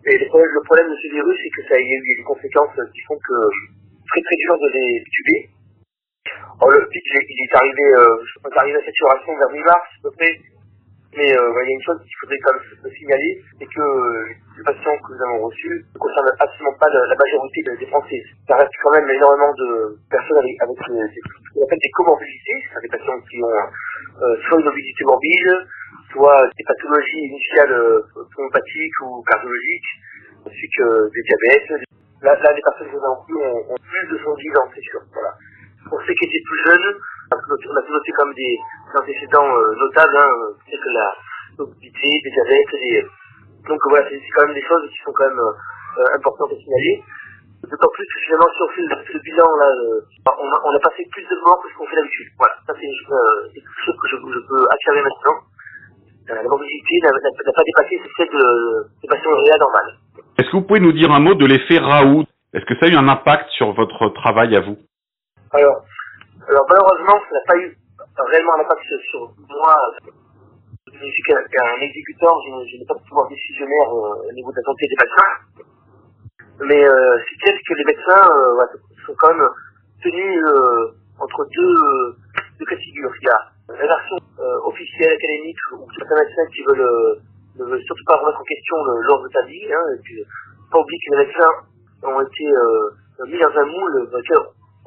Et 0.05 0.17
le 0.17 0.27
problème, 0.27 0.49
le 0.53 0.63
problème 0.63 0.89
de 0.89 0.95
ce 0.95 1.07
virus, 1.11 1.37
c'est 1.43 1.61
que 1.61 1.67
ça 1.67 1.75
a 1.75 1.79
eu 1.79 2.15
des 2.17 2.23
conséquences 2.23 2.75
qui 2.93 3.01
font 3.01 3.19
que 3.19 3.37
très 4.09 4.21
très 4.21 4.35
dur 4.37 4.57
de 4.57 4.69
les 4.73 5.03
tuber. 5.11 5.49
Alors 6.61 6.71
le 6.71 6.87
pic, 6.87 7.03
il 7.05 7.45
est, 7.45 7.55
arrivé, 7.55 7.85
euh, 7.95 8.17
on 8.43 8.49
est 8.49 8.57
arrivé 8.57 8.77
à 8.79 8.85
saturation 8.85 9.37
vers 9.37 9.49
mi-mars 9.51 9.87
à 9.99 10.01
peu 10.03 10.11
près. 10.11 10.39
Mais 11.17 11.25
euh, 11.33 11.63
il 11.65 11.69
y 11.69 11.73
a 11.73 11.75
une 11.75 11.81
chose 11.81 11.97
qu'il 12.05 12.17
faudrait 12.21 12.37
quand 12.45 12.53
même 12.53 12.93
signaler, 12.93 13.41
c'est 13.57 13.65
que 13.65 13.81
euh, 13.81 14.29
les 14.57 14.63
patients 14.63 14.93
que 14.93 15.09
nous 15.09 15.21
avons 15.25 15.49
reçus 15.49 15.85
ne 15.93 15.97
concernent 15.97 16.31
absolument 16.37 16.77
pas 16.77 16.89
la, 16.89 17.15
majorité 17.15 17.63
des 17.65 17.87
Français. 17.87 18.21
Ça 18.47 18.55
reste 18.57 18.71
quand 18.83 18.91
même 18.91 19.09
énormément 19.09 19.51
de 19.57 19.97
personnes 20.09 20.37
avec, 20.37 20.53
avec 20.61 20.77
ce 20.77 20.85
qu'on 20.85 21.63
appelle 21.65 21.81
des 21.81 21.93
comorbidités, 21.97 22.57
c'est-à-dire 22.61 22.91
des 22.91 22.97
patients 22.97 23.19
qui 23.25 23.41
ont 23.41 23.49
euh, 24.21 24.35
soit 24.47 24.59
une 24.61 24.67
obésité 24.67 25.03
morbide, 25.03 25.57
soit 26.13 26.45
des 26.57 26.63
pathologies 26.63 27.25
initiales 27.25 27.73
euh, 27.73 28.05
pneumopathiques 28.13 28.99
ou 29.01 29.23
cardiologiques, 29.25 29.91
ainsi 30.45 30.65
que 30.77 31.09
des 31.09 31.23
diabètes. 31.25 31.89
Là, 32.21 32.37
les 32.37 32.61
personnes 32.61 32.87
que 32.87 32.95
nous 32.95 33.05
avons 33.05 33.21
reçues 33.25 33.41
ont, 33.41 33.73
ont 33.73 33.81
plus 33.81 34.07
de 34.13 34.17
110 34.23 34.57
ans, 34.61 34.69
c'est 34.75 34.85
sûr. 34.85 35.01
Voilà. 35.11 35.33
Pour 35.89 35.99
ceux 36.05 36.13
qui 36.13 36.25
étaient 36.25 36.45
plus 36.45 36.61
jeunes, 36.65 36.95
on 37.31 37.77
a 37.77 37.81
pu 37.81 37.91
noter 37.91 38.11
comme 38.13 38.33
des 38.33 38.59
antécédents 38.95 39.49
euh, 39.57 39.75
notables, 39.75 40.17
hein, 40.17 40.29
c'est 40.69 40.77
que 40.77 40.89
la 40.93 41.13
mobilité, 41.57 42.09
des 42.23 42.31
diabètes, 42.31 42.71
des... 42.73 43.05
donc 43.67 43.79
voilà, 43.89 44.07
c'est 44.09 44.21
quand 44.35 44.45
même 44.45 44.55
des 44.55 44.65
choses 44.65 44.89
qui 44.89 44.97
sont 45.03 45.13
quand 45.13 45.27
même 45.27 45.39
euh, 45.39 46.15
importantes 46.15 46.51
à 46.53 46.55
signaler. 46.55 47.03
D'autant 47.63 47.89
plus 47.91 48.05
que 48.05 48.19
finalement, 48.25 48.47
si 48.55 48.61
on 48.63 48.69
fait 48.69 48.81
le, 49.13 49.19
bilan, 49.19 49.49
là, 49.57 49.67
euh, 49.67 50.01
on, 50.39 50.75
a, 50.75 50.79
passé 50.79 51.05
plus 51.11 51.23
de 51.23 51.35
morts 51.43 51.59
que 51.61 51.69
ce 51.69 51.75
qu'on 51.75 51.85
fait 51.87 51.97
d'habitude. 51.97 52.27
Voilà, 52.37 52.53
ça 52.65 52.73
c'est 52.73 52.87
quelque 53.53 53.85
chose 53.85 53.97
que 54.01 54.07
je, 54.07 54.47
peux 54.47 54.67
affirmer 54.71 55.01
maintenant. 55.03 55.37
la 56.29 56.43
mobilité 56.43 56.99
n'a 57.03 57.11
pas 57.11 57.63
dépassé 57.65 58.01
celle 58.15 58.29
de, 58.29 58.87
des 59.01 59.07
patients 59.09 59.35
réels 59.43 59.59
normales. 59.59 59.97
Est-ce 60.37 60.49
que 60.49 60.55
vous 60.55 60.63
pouvez 60.63 60.79
nous 60.79 60.93
dire 60.93 61.11
un 61.11 61.19
mot 61.19 61.33
de 61.33 61.45
l'effet 61.45 61.79
Raoult? 61.79 62.25
Est-ce 62.53 62.65
que 62.65 62.79
ça 62.79 62.85
a 62.85 62.89
eu 62.89 62.95
un 62.95 63.09
impact 63.09 63.49
sur 63.51 63.73
votre 63.73 64.07
travail 64.09 64.55
à 64.55 64.61
vous? 64.61 64.77
Alors, 65.51 65.83
alors 66.47 66.65
malheureusement, 66.69 67.17
ça 67.25 67.33
n'a 67.33 67.41
pas 67.47 67.57
eu 67.57 67.75
réellement 68.31 68.53
un 68.53 68.61
impact 68.61 68.85
sur 69.09 69.33
moi. 69.49 69.77
Je 70.93 71.05
suis 71.05 71.23
qu'un 71.23 71.81
exécuteur, 71.81 72.35
je, 72.45 72.77
n'ai 72.77 72.85
pas 72.85 72.93
de 72.93 73.07
pouvoir 73.07 73.27
décisionnaire 73.29 73.89
euh, 73.89 74.29
au 74.29 74.31
niveau 74.33 74.51
de 74.51 74.57
la 74.57 74.63
santé 74.63 74.85
des 74.87 74.95
patients. 74.95 75.33
Mais 76.67 76.83
euh, 76.83 77.17
c'est 77.17 77.37
clair 77.41 77.55
que 77.67 77.73
les 77.73 77.85
médecins 77.85 78.29
euh, 78.29 78.65
sont 79.07 79.15
quand 79.17 79.33
même 79.33 79.47
tenus 80.03 80.45
entre 81.19 81.45
deux, 81.45 82.15
deux 82.59 82.65
cas 82.65 82.75
de 82.75 82.81
figure. 82.81 83.11
Il 83.21 83.25
y 83.25 83.29
a 83.29 83.39
la 83.69 83.87
version 83.87 84.17
officielle, 84.65 85.13
académique, 85.13 85.57
où 85.73 85.87
certains 85.97 86.15
médecins 86.15 86.45
qui 86.53 86.61
veulent 86.63 87.21
ne 87.57 87.65
veulent 87.65 87.83
surtout 87.83 88.05
pas 88.05 88.17
remettre 88.17 88.39
en 88.39 88.43
question 88.43 88.75
l'ordre 89.01 89.27
de 89.27 89.33
ta 89.33 89.41
vie. 89.45 89.65
Hein, 89.65 89.95
et 89.97 90.01
puis, 90.03 90.23
pas 90.71 90.79
oublier 90.79 90.99
que 91.07 91.15
les 91.15 91.25
médecins 91.25 91.51
ont 92.03 92.21
été 92.21 92.45
mis 93.27 93.39
dans 93.39 93.59
un 93.59 93.65
moule 93.65 94.09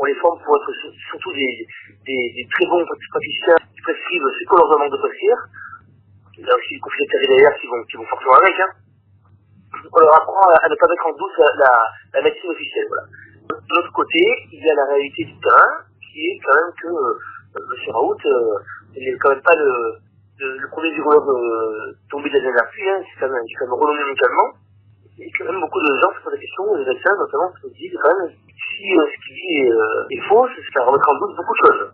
on 0.02 0.04
les 0.04 0.14
forme 0.16 0.38
pour 0.42 0.56
être 0.56 0.72
surtout 1.10 1.32
des, 1.32 1.66
des, 2.04 2.22
des 2.34 2.48
très 2.50 2.66
bons 2.66 2.84
praticiens 2.84 3.54
qui 3.72 3.80
prescrivent 3.82 4.26
ce 4.34 4.48
qu'on 4.48 4.56
leur 4.56 4.70
demande 4.74 4.90
de 4.90 4.98
prescrire. 4.98 5.38
Il 6.38 6.44
y 6.44 6.50
a 6.50 6.56
aussi 6.56 6.74
les 6.74 6.80
conflits 6.80 7.06
derrière 7.06 7.54
qui 7.54 7.68
vont, 7.68 7.82
qui 7.84 7.96
vont 7.96 8.06
forcément 8.10 8.34
avec. 8.34 8.54
Hein. 8.58 8.70
on 9.94 10.00
leur 10.00 10.14
apprend 10.14 10.42
à, 10.50 10.68
ne 10.68 10.74
pas 10.74 10.88
mettre 10.88 11.06
en 11.06 11.14
doute 11.14 11.38
la, 11.38 12.20
médecine 12.22 12.50
officielle. 12.50 12.86
Voilà. 12.88 13.06
De 13.46 13.74
l'autre 13.76 13.92
côté, 13.92 14.18
il 14.50 14.58
y 14.58 14.70
a 14.70 14.74
la 14.74 14.86
réalité 14.90 15.24
du 15.24 15.38
terrain, 15.38 15.70
qui 16.02 16.18
est 16.18 16.40
quand 16.42 16.56
même 16.56 16.74
que 16.82 16.88
euh, 16.88 17.62
M. 17.62 17.94
Raoult 17.94 18.26
euh, 18.26 18.58
n'est 18.98 19.18
quand 19.22 19.30
même 19.30 19.42
pas 19.42 19.54
le, 19.54 20.02
le, 20.40 20.68
premier 20.68 20.90
virologue 20.94 21.30
euh, 21.30 21.94
tombé 22.10 22.28
dernière 22.28 22.68
pluie, 22.70 22.90
hein, 22.90 23.02
c'est 23.06 23.20
quand 23.20 23.30
même, 23.30 23.44
quand 23.56 23.66
même 23.66 23.78
renommé 23.78 24.02
médicalement. 24.02 24.50
Et 25.18 25.30
quand 25.38 25.44
même 25.44 25.60
beaucoup 25.60 25.80
de 25.80 25.92
gens 26.00 26.12
se 26.16 26.24
posent 26.24 26.32
la 26.32 26.40
question, 26.40 26.74
les 26.74 26.86
médecins 26.86 27.16
notamment, 27.16 27.52
se 27.60 27.68
disent 27.68 27.98
quand 28.02 28.16
même, 28.16 28.30
si 28.30 28.98
euh, 28.98 29.04
ce 29.04 29.26
qu'il 29.26 29.34
dit 29.34 29.56
est, 29.60 30.16
est 30.16 30.22
faux, 30.28 30.46
ça 30.72 30.84
remettre 30.84 31.08
en 31.08 31.18
doute 31.18 31.36
beaucoup 31.36 31.54
de 31.54 31.66
choses. 31.66 31.92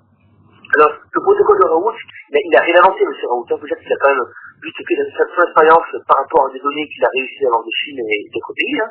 Alors, 0.76 0.92
le 0.92 1.20
protocole 1.22 1.58
de 1.60 1.64
Raoult, 1.64 1.96
il 2.30 2.56
a, 2.56 2.60
rien 2.60 2.76
inventé, 2.76 3.00
M. 3.02 3.12
Raoult. 3.30 3.46
Hein, 3.50 3.56
peut-être 3.56 3.80
qu'il 3.80 3.92
a 3.92 3.96
quand 3.96 4.12
même 4.12 4.24
vu 4.62 4.70
que 4.70 4.94
sa 5.16 5.44
expérience 5.44 5.88
par 6.06 6.18
rapport 6.18 6.46
à 6.46 6.52
des 6.52 6.60
données 6.60 6.86
qu'il 6.88 7.04
a 7.04 7.08
réussi 7.08 7.44
à 7.44 7.48
avoir 7.48 7.64
de 7.64 7.70
Chine 7.72 7.98
et 8.04 8.28
d'autres 8.34 8.52
pays. 8.52 8.78
Hein, 8.80 8.90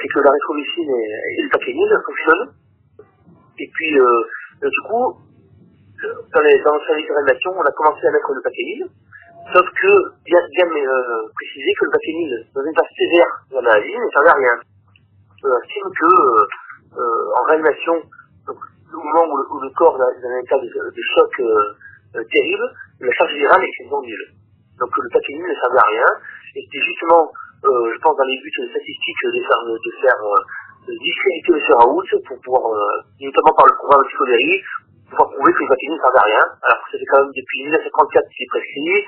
c'est 0.00 0.08
que 0.08 0.20
la 0.20 0.30
rétromycine 0.30 0.90
et, 0.94 1.42
le 1.42 1.48
paquenil 1.50 1.90
fonctionnent. 2.06 2.54
Et 3.58 3.68
puis, 3.74 3.98
euh, 3.98 4.22
du 4.62 4.80
coup, 4.86 5.18
dans, 6.32 6.40
les, 6.40 6.62
dans 6.62 6.74
le 6.74 6.80
service 6.86 7.08
de 7.08 7.12
réanimation, 7.12 7.50
on 7.50 7.62
a 7.66 7.72
commencé 7.72 8.06
à 8.06 8.10
mettre 8.12 8.32
le 8.32 8.42
paquenil. 8.42 8.86
Sauf 9.50 9.66
que, 9.74 9.92
bien, 10.24 10.38
bien 10.54 10.66
euh, 10.66 11.28
préciser 11.34 11.74
que 11.74 11.84
le 11.84 11.90
paquenil, 11.90 12.46
dans 12.54 12.62
une 12.62 12.74
phase 12.74 12.94
sévère 12.96 13.26
de 13.50 13.56
la 13.56 13.62
maladie, 13.62 13.98
ne 13.98 14.10
servait 14.14 14.30
à 14.30 14.38
rien. 14.38 14.56
On 15.42 15.58
estime 15.58 15.90
que, 15.98 16.06
euh, 16.06 17.38
en 17.40 17.42
réanimation, 17.50 17.94
au 18.46 19.02
moment 19.02 19.26
où 19.26 19.36
le, 19.36 19.66
le 19.66 19.70
corps 19.74 19.96
est 19.96 20.22
dans 20.22 20.28
un 20.30 20.38
état 20.38 20.56
de, 20.56 20.70
de 20.70 21.02
choc 21.14 21.32
euh, 21.40 22.24
terrible, 22.30 22.66
la 23.00 23.12
charge 23.12 23.34
virale 23.34 23.62
est 23.64 23.66
extrêmement 23.66 24.02
nulle. 24.02 24.26
Donc 24.78 24.90
le 24.96 25.10
paquenil 25.10 25.42
ne 25.42 25.54
servait 25.54 25.78
à 25.82 25.88
rien. 25.90 26.06
Et 26.54 26.62
c'était 26.62 26.84
justement, 26.86 27.32
euh, 27.64 27.90
je 27.92 27.98
pense, 28.00 28.16
dans 28.16 28.24
les 28.24 28.38
buts 28.38 28.52
statistiques 28.70 29.24
de 29.24 29.42
faire, 29.42 29.62
de 29.66 29.92
faire 30.00 30.20
euh, 30.22 30.94
discréditer 31.02 31.52
M. 31.52 31.76
Raoult 31.82 32.10
pour 32.28 32.40
pouvoir, 32.40 32.62
notamment 33.20 33.54
par 33.58 33.66
le 33.66 33.74
programme 33.74 34.04
psychodérie, 34.06 34.62
pouvoir 35.12 35.30
prouver 35.36 35.52
que 35.52 35.62
le 35.62 35.68
paquenil 35.68 35.92
ne 35.92 36.00
servait 36.00 36.24
à 36.24 36.28
rien. 36.32 36.44
Alors 36.64 36.80
que 36.80 36.88
ça 36.90 36.98
fait 36.98 37.08
quand 37.12 37.20
même 37.22 37.32
depuis 37.36 37.58
1954 37.68 38.28
qu'il 38.32 38.42
est 38.42 38.52
prescrit, 38.52 39.04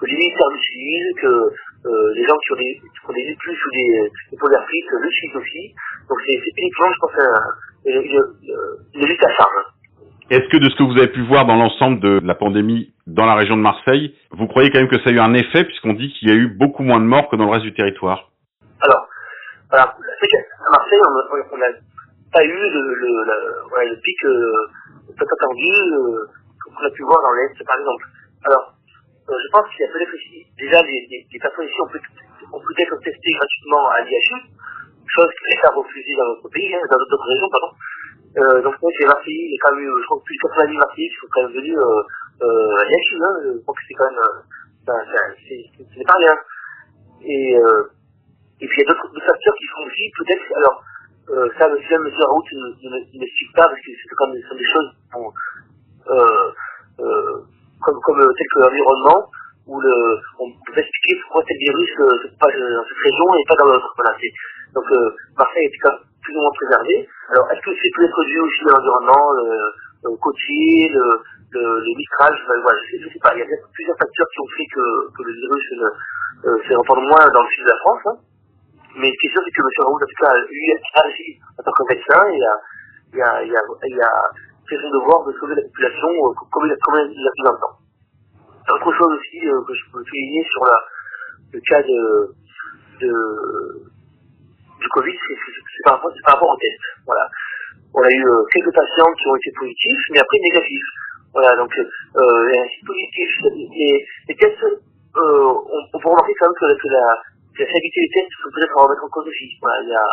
que 0.00 0.04
les 0.08 0.16
militaires 0.16 0.50
l'utilisent, 0.50 1.12
que 1.20 1.32
les 2.16 2.24
gens 2.26 2.38
qui 2.40 2.52
ont 2.52 2.56
des, 2.56 2.72
qui 2.80 3.04
ont 3.08 3.12
des 3.12 3.26
lupus 3.28 3.58
ou 3.66 3.70
des, 3.70 3.88
des 4.32 4.38
le 4.40 5.02
l'utilisent 5.04 5.36
aussi. 5.36 5.64
Donc 6.08 6.18
c'est 6.26 6.34
uniquement, 6.34 6.90
je 6.92 6.98
pense, 7.00 7.16
une, 7.84 9.06
lutte 9.06 9.24
à 9.24 9.32
charge. 9.34 9.60
Est-ce 10.30 10.48
que 10.48 10.56
de 10.56 10.70
ce 10.70 10.76
que 10.76 10.84
vous 10.84 10.98
avez 10.98 11.12
pu 11.12 11.22
voir 11.22 11.44
dans 11.44 11.56
l'ensemble 11.56 12.00
de 12.00 12.20
la 12.24 12.34
pandémie 12.34 12.92
dans 13.06 13.26
la 13.26 13.34
région 13.34 13.56
de 13.56 13.60
Marseille, 13.62 14.14
vous 14.30 14.46
croyez 14.46 14.70
quand 14.70 14.78
même 14.78 14.88
que 14.88 15.00
ça 15.02 15.10
a 15.10 15.12
eu 15.12 15.18
un 15.18 15.34
effet 15.34 15.64
puisqu'on 15.64 15.92
dit 15.92 16.12
qu'il 16.12 16.28
y 16.28 16.32
a 16.32 16.34
eu 16.34 16.48
beaucoup 16.48 16.82
moins 16.82 17.00
de 17.00 17.04
morts 17.04 17.28
que 17.28 17.36
dans 17.36 17.44
le 17.44 17.50
reste 17.50 17.64
du 17.64 17.74
territoire? 17.74 18.30
Alors, 18.80 19.08
voilà, 19.68 19.84
à 19.84 20.70
Marseille, 20.70 21.00
on 21.52 21.56
n'a 21.58 21.66
pas 22.32 22.44
eu 22.44 22.48
le, 22.48 23.90
le 23.90 24.00
pic 24.00 24.24
euh, 24.24 24.66
attendu 25.30 25.70
euh, 25.70 26.26
qu'on 26.64 26.86
a 26.86 26.90
pu 26.90 27.02
voir 27.02 27.22
dans 27.22 27.32
l'Est, 27.32 27.54
par 27.64 27.78
exemple. 27.78 28.04
Alors, 28.44 28.74
euh, 29.28 29.34
je 29.38 29.48
pense 29.52 29.66
qu'il 29.70 29.86
y 29.86 29.88
a 29.88 29.92
peut-être 29.92 30.14
aussi, 30.14 30.46
déjà, 30.58 30.82
les, 30.82 31.06
les, 31.10 31.38
personnes 31.38 31.66
ici 31.66 31.80
ont 31.80 31.88
peut, 31.88 32.00
ont 32.52 32.60
peut 32.60 32.76
être 32.78 32.96
testées 33.04 33.32
gratuitement 33.32 33.88
à 33.90 34.00
l'IHU, 34.02 34.38
chose 35.06 35.30
qui 35.38 35.54
est 35.54 35.64
à 35.64 35.70
refuser 35.70 36.14
dans 36.16 36.26
notre 36.34 36.48
pays, 36.48 36.74
hein, 36.74 36.82
dans 36.90 36.98
d'autres 36.98 37.28
régions, 37.28 37.50
pardon. 37.50 37.70
Euh, 38.38 38.62
donc, 38.62 38.74
c'est 38.80 39.06
Marseille, 39.06 39.44
il 39.46 39.52
y 39.52 39.58
a 39.58 39.60
quand 39.62 39.76
même 39.76 39.84
eu, 39.84 39.92
je 40.00 40.06
crois, 40.06 40.22
plus 40.24 40.36
de 40.36 40.42
90 40.42 40.76
Marseillais 40.76 41.08
qui 41.08 41.16
sont 41.20 41.30
quand 41.30 41.42
même 41.42 41.52
venus 41.52 41.78
euh, 41.78 42.02
euh, 42.42 42.80
à 42.80 42.84
l'IHU, 42.90 43.16
hein, 43.22 43.34
je 43.44 43.62
crois 43.62 43.74
que 43.74 43.84
c'est 43.86 43.94
quand 43.94 44.10
même, 44.10 44.22
euh, 44.24 44.42
ce 45.38 45.98
n'est 45.98 46.04
pas 46.04 46.18
rien. 46.18 46.36
Et, 47.22 47.56
euh, 47.56 47.84
et 48.60 48.66
puis 48.66 48.76
il 48.78 48.82
y 48.82 48.90
a 48.90 48.94
d'autres 48.94 49.26
facteurs 49.26 49.54
qui 49.54 49.66
font 49.70 49.86
aussi, 49.86 50.10
peut-être, 50.18 50.46
alors, 50.56 50.82
euh, 51.30 51.48
ça, 51.58 51.68
le 51.68 51.78
M. 51.78 52.10
Raoult 52.18 52.44
ne, 52.52 52.88
ne, 52.88 52.98
ne 52.98 53.26
suit 53.26 53.52
pas, 53.54 53.68
parce 53.68 53.80
que 53.80 53.90
c'est 53.94 54.48
sont 54.48 54.56
des 54.56 54.70
choses 54.72 54.90
bon, 55.12 55.32
euh, 56.10 56.50
euh, 57.00 57.38
comme, 57.80 58.00
comme 58.00 58.18
tel 58.18 58.46
que 58.54 58.58
l'environnement, 58.60 59.30
où 59.66 59.80
le, 59.80 59.94
on 60.40 60.50
peut 60.50 60.78
expliquer 60.78 61.20
pourquoi 61.22 61.44
tel 61.46 61.56
virus 61.58 61.90
euh, 62.00 62.10
se 62.22 62.28
passe 62.38 62.54
dans 62.58 62.84
cette 62.88 63.04
région 63.04 63.26
et 63.34 63.44
pas 63.48 63.54
dans 63.56 63.66
l'autre. 63.66 63.94
Voilà, 63.96 64.16
donc 64.74 64.84
euh, 64.92 65.10
Marseille 65.38 65.66
est 65.66 65.78
plus 66.22 66.36
ou 66.36 66.40
moins 66.40 66.50
préservé. 66.54 67.08
Alors, 67.30 67.50
est-ce 67.50 67.60
que 67.60 67.74
c'est 67.82 67.90
peut-être 67.96 68.24
dû 68.24 68.40
aussi 68.40 68.62
à 68.66 68.72
l'environnement, 68.72 69.32
le, 69.32 70.10
le 70.10 70.16
côtier, 70.16 70.88
le, 70.88 71.06
le, 71.52 71.80
les 71.80 71.94
mitrages, 71.94 72.40
voilà, 72.46 72.78
je, 72.90 72.98
sais, 72.98 73.12
sais 73.12 73.18
pas. 73.20 73.34
Il 73.34 73.40
y 73.40 73.42
a 73.42 73.56
plusieurs 73.72 73.98
facteurs 73.98 74.26
qui 74.32 74.40
ont 74.40 74.50
fait 74.56 74.66
que, 74.74 75.22
le 75.22 75.32
virus 75.32 75.66
ne, 75.78 75.88
euh, 76.48 76.58
se 76.68 76.74
répand 76.74 76.98
moins 76.98 77.30
dans 77.30 77.42
le 77.42 77.48
sud 77.48 77.64
de 77.64 77.70
la 77.70 77.76
France. 77.78 78.02
Hein. 78.06 78.16
Mais 78.96 79.08
ce 79.08 79.16
qui 79.18 79.26
est 79.26 79.32
sûr, 79.32 79.42
c'est 79.44 79.50
que 79.50 79.62
M. 79.62 79.68
Raoult, 79.78 79.96
en 79.96 80.06
tout 80.06 80.20
cas, 80.20 80.34
lui, 80.36 80.72
a 80.72 81.00
agi 81.00 81.40
en 81.58 81.62
tant 81.62 81.72
que 81.72 81.94
médecin 81.94 82.22
et 82.28 82.44
a, 82.44 82.56
il 83.12 83.22
a, 83.22 83.42
il 83.44 83.56
a, 83.56 83.62
il 83.86 84.00
a 84.00 84.12
fait 84.68 84.76
son 84.80 84.90
devoir 84.90 85.24
de 85.24 85.32
sauver 85.38 85.54
la 85.54 85.62
population 85.62 86.08
euh, 86.08 86.32
comme, 86.50 86.66
il 86.66 86.72
a, 86.72 86.76
comme 86.82 86.96
il 86.96 87.26
a 87.26 87.30
pu 87.32 87.42
maintenant. 87.42 87.74
Autre 88.68 88.92
chose 88.92 89.12
aussi 89.18 89.48
euh, 89.48 89.62
que 89.66 89.74
je 89.74 89.92
peux 89.92 90.04
souligner 90.04 90.44
sur 90.50 90.64
le 91.52 91.60
cas 91.60 91.82
de, 91.82 92.34
du 93.00 94.88
Covid, 94.88 95.16
c'est 95.28 95.82
par, 95.84 96.00
par, 96.00 96.34
rapport 96.34 96.50
aux 96.50 96.58
tests. 96.58 96.80
Voilà. 97.06 97.28
On 97.94 98.02
a 98.02 98.10
eu 98.10 98.26
euh, 98.26 98.44
quelques 98.52 98.74
patients 98.74 99.12
qui 99.18 99.28
ont 99.28 99.36
été 99.36 99.50
positifs, 99.58 100.04
mais 100.10 100.20
après 100.20 100.38
négatifs. 100.38 100.90
Voilà, 101.32 101.56
donc 101.56 101.72
euh, 101.78 102.48
les 102.50 102.86
positifs, 102.86 103.40
les, 103.54 104.06
les 104.28 104.36
tests, 104.36 104.64
on, 105.16 105.64
on, 105.92 105.98
peut 105.98 106.08
remarquer 106.08 106.34
quand 106.38 106.46
même 106.46 106.54
que, 106.60 106.82
que 106.82 106.88
la, 106.88 107.16
la 107.58 107.66
fiabilité 107.66 108.00
des 108.00 108.12
tests 108.14 108.32
faut 108.42 108.50
peut-être 108.54 108.76
en 108.76 108.84
remettre 108.86 109.04
en 109.04 109.08
cause 109.08 109.28
aussi. 109.28 109.46
Voilà, 109.60 109.76
il 109.82 109.90
y 109.90 109.94
a, 109.94 110.06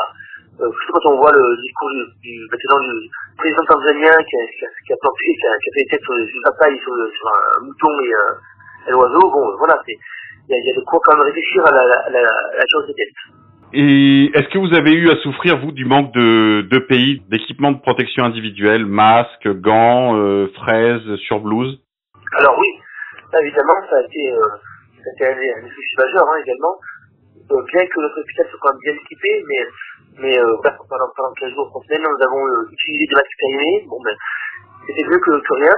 euh, 0.62 0.72
quand 0.92 1.06
on 1.10 1.18
voit 1.18 1.32
le 1.32 1.44
discours 1.64 1.90
du, 1.90 2.04
du, 2.20 2.34
maintenant 2.52 2.80
du 2.84 3.10
président 3.38 3.66
tanzanien 3.66 4.16
qui 4.28 4.36
a, 4.36 4.44
qui 4.52 4.66
a, 4.66 4.70
qui 4.86 4.94
a 4.94 4.98
planté, 5.02 5.24
qui 5.24 5.48
a, 5.48 5.54
qui 5.58 5.70
a 5.70 5.72
fait 5.74 5.84
des 5.84 5.90
tests 5.90 6.04
sur 6.04 6.16
une 6.16 6.44
bataille 6.44 6.80
sur, 6.80 6.94
sur 6.94 7.28
un 7.28 7.66
mouton 7.66 7.94
et, 8.04 8.14
euh, 8.14 8.88
et 8.88 8.92
l'oiseau, 8.92 9.32
bon, 9.32 9.56
voilà, 9.58 9.80
c'est, 9.86 9.96
il 10.48 10.52
y 10.52 10.56
a, 10.56 10.60
y 10.60 10.72
a 10.72 10.76
de 10.76 10.84
quoi 10.86 11.00
quand 11.04 11.16
même 11.16 11.26
réfléchir 11.26 11.66
à 11.66 11.72
la, 11.72 11.86
la, 11.86 12.10
la, 12.10 12.22
la 12.22 12.66
chose 12.72 12.88
des 12.88 12.96
tests. 12.96 13.16
Et 13.72 14.32
est-ce 14.34 14.50
que 14.50 14.58
vous 14.58 14.74
avez 14.74 14.94
eu 14.94 15.12
à 15.12 15.16
souffrir, 15.18 15.60
vous, 15.60 15.72
du 15.72 15.86
manque 15.86 16.12
de, 16.14 16.62
de 16.62 16.80
pays, 16.80 17.22
d'équipements 17.30 17.72
de 17.72 17.80
protection 17.80 18.26
individuelle, 18.26 18.86
masques, 18.88 19.48
gants, 19.62 20.18
euh, 20.18 20.48
fraises, 20.56 21.16
surblouses? 21.28 21.80
Alors 22.38 22.58
oui, 22.58 22.68
évidemment, 23.44 23.76
ça 23.90 23.98
a 23.98 24.02
été, 24.02 24.34
euh, 24.34 24.42
ça 25.04 25.28
a 25.28 25.30
été 25.30 25.52
un, 25.54 25.66
un 25.66 25.70
souci 25.70 25.96
majeur 26.00 26.26
hein, 26.28 26.42
également. 26.44 26.80
Euh, 27.52 27.62
bien 27.74 27.82
que 27.88 28.00
notre 28.00 28.20
hôpital 28.22 28.46
soit 28.50 28.60
quand 28.62 28.70
même 28.74 28.82
bien 28.84 28.94
équipé, 28.94 29.44
mais, 29.48 29.62
mais 30.22 30.38
euh, 30.40 30.56
pendant, 30.62 31.10
pendant 31.16 31.34
15 31.34 31.54
jours, 31.54 31.68
3 31.70 31.84
semaines, 31.84 32.06
nous 32.06 32.26
avons 32.26 32.46
euh, 32.46 32.70
utilisé 32.72 33.06
des 33.08 33.16
masques 33.16 33.38
périmés. 33.40 33.86
Bon, 33.90 33.98
ben, 34.04 34.16
c'était 34.88 35.08
mieux 35.10 35.18
que, 35.20 35.32
que 35.42 35.54
rien. 35.54 35.76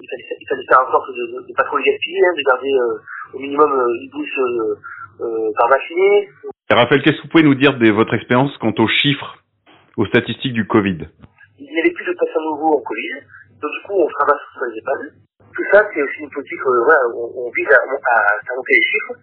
Il 0.00 0.08
fallait, 0.08 0.26
il 0.40 0.46
fallait 0.48 0.66
faire 0.68 0.80
en 0.80 0.90
sorte 0.90 1.08
de 1.12 1.44
ne 1.46 1.54
pas 1.54 1.64
trop 1.64 1.76
les 1.76 1.84
gaspiller, 1.84 2.24
hein, 2.24 2.32
de 2.32 2.42
garder 2.42 2.72
euh, 2.72 3.36
au 3.36 3.38
minimum 3.38 3.70
une 3.70 4.10
bouche 4.10 4.40
par 5.58 5.68
vacciné, 5.68 6.30
Raphaël, 6.70 7.02
qu'est-ce 7.02 7.16
que 7.18 7.22
vous 7.22 7.28
pouvez 7.28 7.42
nous 7.42 7.56
dire 7.56 7.76
de 7.76 7.90
votre 7.90 8.14
expérience 8.14 8.56
quant 8.58 8.72
aux 8.78 8.88
chiffres, 8.88 9.42
aux 9.96 10.06
statistiques 10.06 10.54
du 10.54 10.66
Covid? 10.66 10.98
Il 11.58 11.66
n'y 11.66 11.80
avait 11.80 11.90
plus 11.90 12.06
de 12.06 12.16
patients 12.16 12.40
nouveaux 12.42 12.78
en 12.78 12.80
Covid, 12.80 13.26
donc 13.60 13.70
du 13.70 13.80
coup 13.86 14.00
on 14.00 14.06
travaille 14.06 14.38
sur 14.54 14.64
les 14.64 14.78
EHPAD. 14.78 15.12
Tout 15.52 15.64
ça, 15.72 15.84
c'est 15.92 16.00
aussi 16.00 16.20
une 16.20 16.30
politique 16.30 16.60
voilà, 16.64 17.00
on, 17.12 17.26
on 17.36 17.50
vise 17.50 17.66
à, 17.68 17.76
à, 17.76 18.18
à 18.22 18.56
monter 18.56 18.74
les 18.74 18.86
chiffres. 18.86 19.18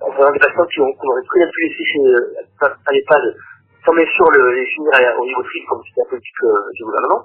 En 0.00 0.10
prenant 0.10 0.32
des 0.32 0.38
patients 0.38 0.66
qui 0.66 0.80
très 0.80 1.38
bien 1.38 1.48
pu 1.48 1.60
laisser 1.68 1.98
euh, 2.06 2.66
à 2.66 2.92
l'EHPAD, 2.92 3.36
sans 3.84 3.94
bien 3.94 4.06
sûr 4.14 4.30
le, 4.30 4.52
les 4.52 4.66
finir 4.66 4.92
au 5.18 5.24
niveau 5.24 5.42
triple 5.42 5.66
comme 5.68 5.82
c'était 5.86 6.02
la 6.02 6.10
politique 6.10 6.42
euh, 6.44 6.72
du 6.74 6.84
gouvernement. 6.84 7.22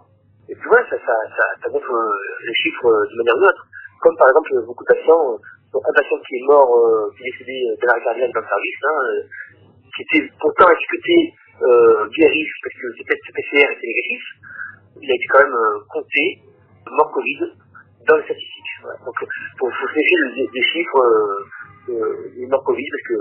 Et 0.50 0.56
puis 0.56 0.68
voilà, 0.68 0.86
ça, 0.90 0.98
ça, 0.98 1.46
ça, 1.64 1.70
montre 1.70 1.92
euh, 1.92 2.10
les 2.46 2.54
chiffres 2.54 2.86
euh, 2.86 3.06
d'une 3.08 3.18
manière 3.18 3.36
ou 3.36 3.40
d'une 3.40 3.50
autre. 3.50 3.66
Comme 4.02 4.16
par 4.18 4.30
exemple 4.30 4.50
beaucoup 4.66 4.84
de 4.84 4.94
patients, 4.94 5.38
donc 5.74 5.84
un 5.88 5.94
patient 5.94 6.18
qui 6.28 6.36
est 6.38 6.46
mort, 6.48 6.72
qui 7.16 7.24
est 7.24 7.32
décédé 7.32 7.54
de 7.76 7.86
l'arrêt 7.86 8.04
cardiaque 8.04 8.34
dans 8.34 8.42
le 8.42 8.48
service, 8.48 8.80
hein, 8.84 8.98
qui 9.96 10.02
était 10.04 10.32
pourtant 10.40 10.70
exécuté 10.70 11.34
euh, 11.62 12.08
guéri 12.16 12.46
parce 12.64 12.76
que 12.76 12.88
le 12.88 13.04
test 13.04 13.22
PCR 13.36 13.68
était 13.68 13.88
négatif, 13.88 14.24
il 15.02 15.12
a 15.12 15.16
été 15.16 15.26
quand 15.28 15.40
même 15.40 15.54
euh, 15.54 15.80
compté 15.90 16.40
mort 16.90 17.12
Covid 17.12 17.52
dans 18.08 18.16
les 18.16 18.24
statistiques. 18.24 18.74
Donc 19.06 19.16
il 19.22 19.28
faut, 19.60 19.70
se 19.70 19.96
méfier 19.98 20.48
des, 20.54 20.64
chiffres 20.64 21.04
des 22.36 22.48
morts 22.48 22.64
Covid 22.64 22.86
parce 22.92 23.04
que 23.04 23.18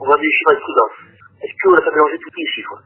on 0.00 0.04
voit 0.06 0.18
des 0.18 0.30
chiffres 0.30 0.50
avec 0.50 0.62
prudence. 0.62 0.96
Est-ce 1.42 1.52
qu'on 1.62 1.74
a 1.74 1.80
pas 1.80 1.90
mélangé 1.90 2.18
tous 2.18 2.38
les 2.38 2.46
chiffres? 2.46 2.78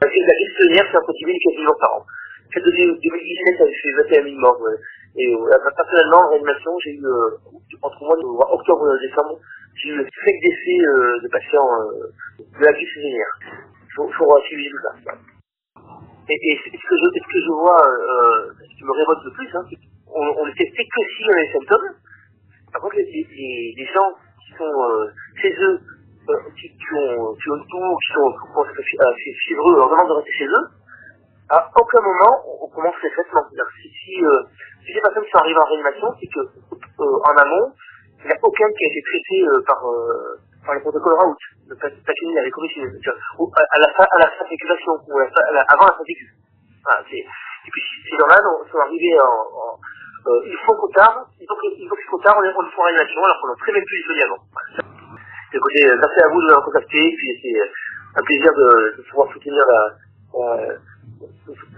Parce 0.00 0.12
que 0.12 0.20
la 0.20 0.36
questionnaire, 0.38 0.84
c'est 0.90 0.98
un 0.98 1.06
continu 1.06 1.32
de 1.32 1.56
15 1.56 1.64
jours 1.64 1.78
par 1.80 1.94
an. 1.96 2.06
Celle 2.52 2.62
de 2.64 2.70
2017, 2.70 3.58
ça 3.58 3.64
avait 3.64 3.72
fait 3.72 4.24
21 4.24 4.24
000 4.24 4.40
morts. 4.40 4.60
Ouais. 4.60 4.72
Et 5.16 5.34
euh, 5.34 5.70
personnellement, 5.76 6.24
en 6.24 6.28
réanimation, 6.30 6.72
j'ai 6.84 6.94
eu, 6.94 7.04
euh, 7.04 7.36
entre 7.82 8.00
mois 8.04 8.54
octobre 8.54 8.88
et 8.94 9.08
décembre, 9.08 9.38
j'ai 9.82 9.90
eu 9.90 10.00
5 10.00 10.34
décès 10.42 10.78
euh, 10.86 11.20
de 11.20 11.28
patients 11.28 11.68
euh, 11.82 12.08
de 12.40 12.64
la 12.64 12.72
crise 12.72 12.88
saisonnière. 12.94 13.32
Il 13.84 14.14
faut, 14.14 14.40
suivi 14.46 14.70
tout 14.70 14.82
ça. 14.84 15.12
Et, 16.30 16.34
et 16.34 16.60
ce, 16.64 16.70
que 16.70 16.96
je, 16.96 17.52
vois, 17.52 17.82
euh, 17.82 18.52
ce 18.62 18.76
qui 18.76 18.84
me 18.84 18.92
révolte 18.92 19.24
le 19.24 19.32
plus, 19.32 19.48
hein, 19.54 19.64
qu'on 20.06 20.40
on 20.40 20.46
ne 20.46 20.52
testait 20.52 20.84
que 20.84 21.00
si 21.16 21.24
on 21.28 21.32
a 21.32 21.42
des 21.42 21.52
symptômes. 21.52 21.94
Par 22.72 22.82
contre, 22.82 22.96
les, 22.96 23.88
gens 23.94 24.10
qui 24.44 24.52
sont 24.56 24.64
euh, 24.64 25.06
chez 25.40 25.52
eux 25.52 25.80
qui, 26.56 26.68
qui, 26.68 26.94
ont, 26.94 27.34
qui 27.34 27.44
tout, 27.44 27.56
qui 27.56 28.12
sont 28.12 28.62
assez 28.62 29.32
fiévreux, 29.46 29.76
leur 29.76 29.88
demande 29.88 30.08
de 30.08 30.14
rester 30.14 30.32
chez 30.32 30.46
eux, 30.46 30.66
à 31.50 31.70
aucun 31.74 32.00
moment 32.02 32.36
on 32.60 32.68
commence 32.68 32.94
les 33.02 33.10
traitements. 33.10 33.46
Si, 33.48 33.88
si, 33.88 34.24
euh, 34.24 34.42
si 34.84 34.92
les 34.92 35.00
personnes 35.00 35.24
sont 35.32 35.38
arrivées 35.38 35.58
en 35.58 35.64
réanimation, 35.64 36.08
c'est 36.20 36.28
que 36.28 36.40
euh, 36.40 37.28
en 37.28 37.34
amont, 37.36 37.72
il 38.20 38.26
n'y 38.26 38.32
a 38.32 38.38
aucun 38.42 38.68
qui 38.68 38.84
a 38.84 38.88
été 38.88 39.02
traité 39.02 39.36
euh, 39.48 39.62
par, 39.66 39.80
euh, 39.88 40.36
par 40.66 40.74
le 40.74 40.80
protocole 40.80 41.14
RAOUT, 41.14 41.36
le 41.68 41.76
paquet 41.76 42.38
avec 42.38 42.56
origine, 42.58 43.00
ou 43.38 43.50
à, 43.56 43.78
la 43.78 43.88
fin, 43.94 44.04
à 44.10 44.18
la 44.18 44.28
fin 44.28 44.44
de 44.44 45.12
ou 45.12 45.18
avant 45.18 45.86
la 45.86 45.94
fin 45.96 46.04
d'écu. 46.06 46.28
Voilà, 46.84 47.00
et 47.08 47.70
puis 47.70 47.82
ces 48.10 48.16
gens-là 48.16 48.36
sont 48.70 48.78
arrivés 48.78 49.20
en 49.20 49.78
euh, 50.28 50.44
il 50.44 50.56
faut 50.66 50.74
trop 50.76 50.88
tard, 50.92 51.26
il 51.40 51.46
faut 51.48 51.56
que, 51.56 51.68
il 51.78 51.88
faut 51.88 52.18
tard, 52.18 52.36
on 52.36 52.42
on 52.44 52.44
est 52.44 52.52
en 52.52 52.84
réanimation, 52.84 53.24
alors 53.24 53.40
qu'on 53.40 53.52
a 53.52 53.56
très 53.56 53.72
bien 53.72 53.82
pu 53.82 53.96
les 53.96 54.22
avant. 54.24 54.40
Écoutez, 55.54 55.84
merci 55.88 56.20
à 56.20 56.28
vous 56.28 56.40
de 56.42 56.52
nous 56.52 56.60
contacter, 56.60 57.14
puis 57.16 57.40
c'est 57.42 57.56
un 58.20 58.22
plaisir 58.22 58.52
de, 58.52 59.02
pouvoir 59.08 59.32
soutenir 59.32 59.64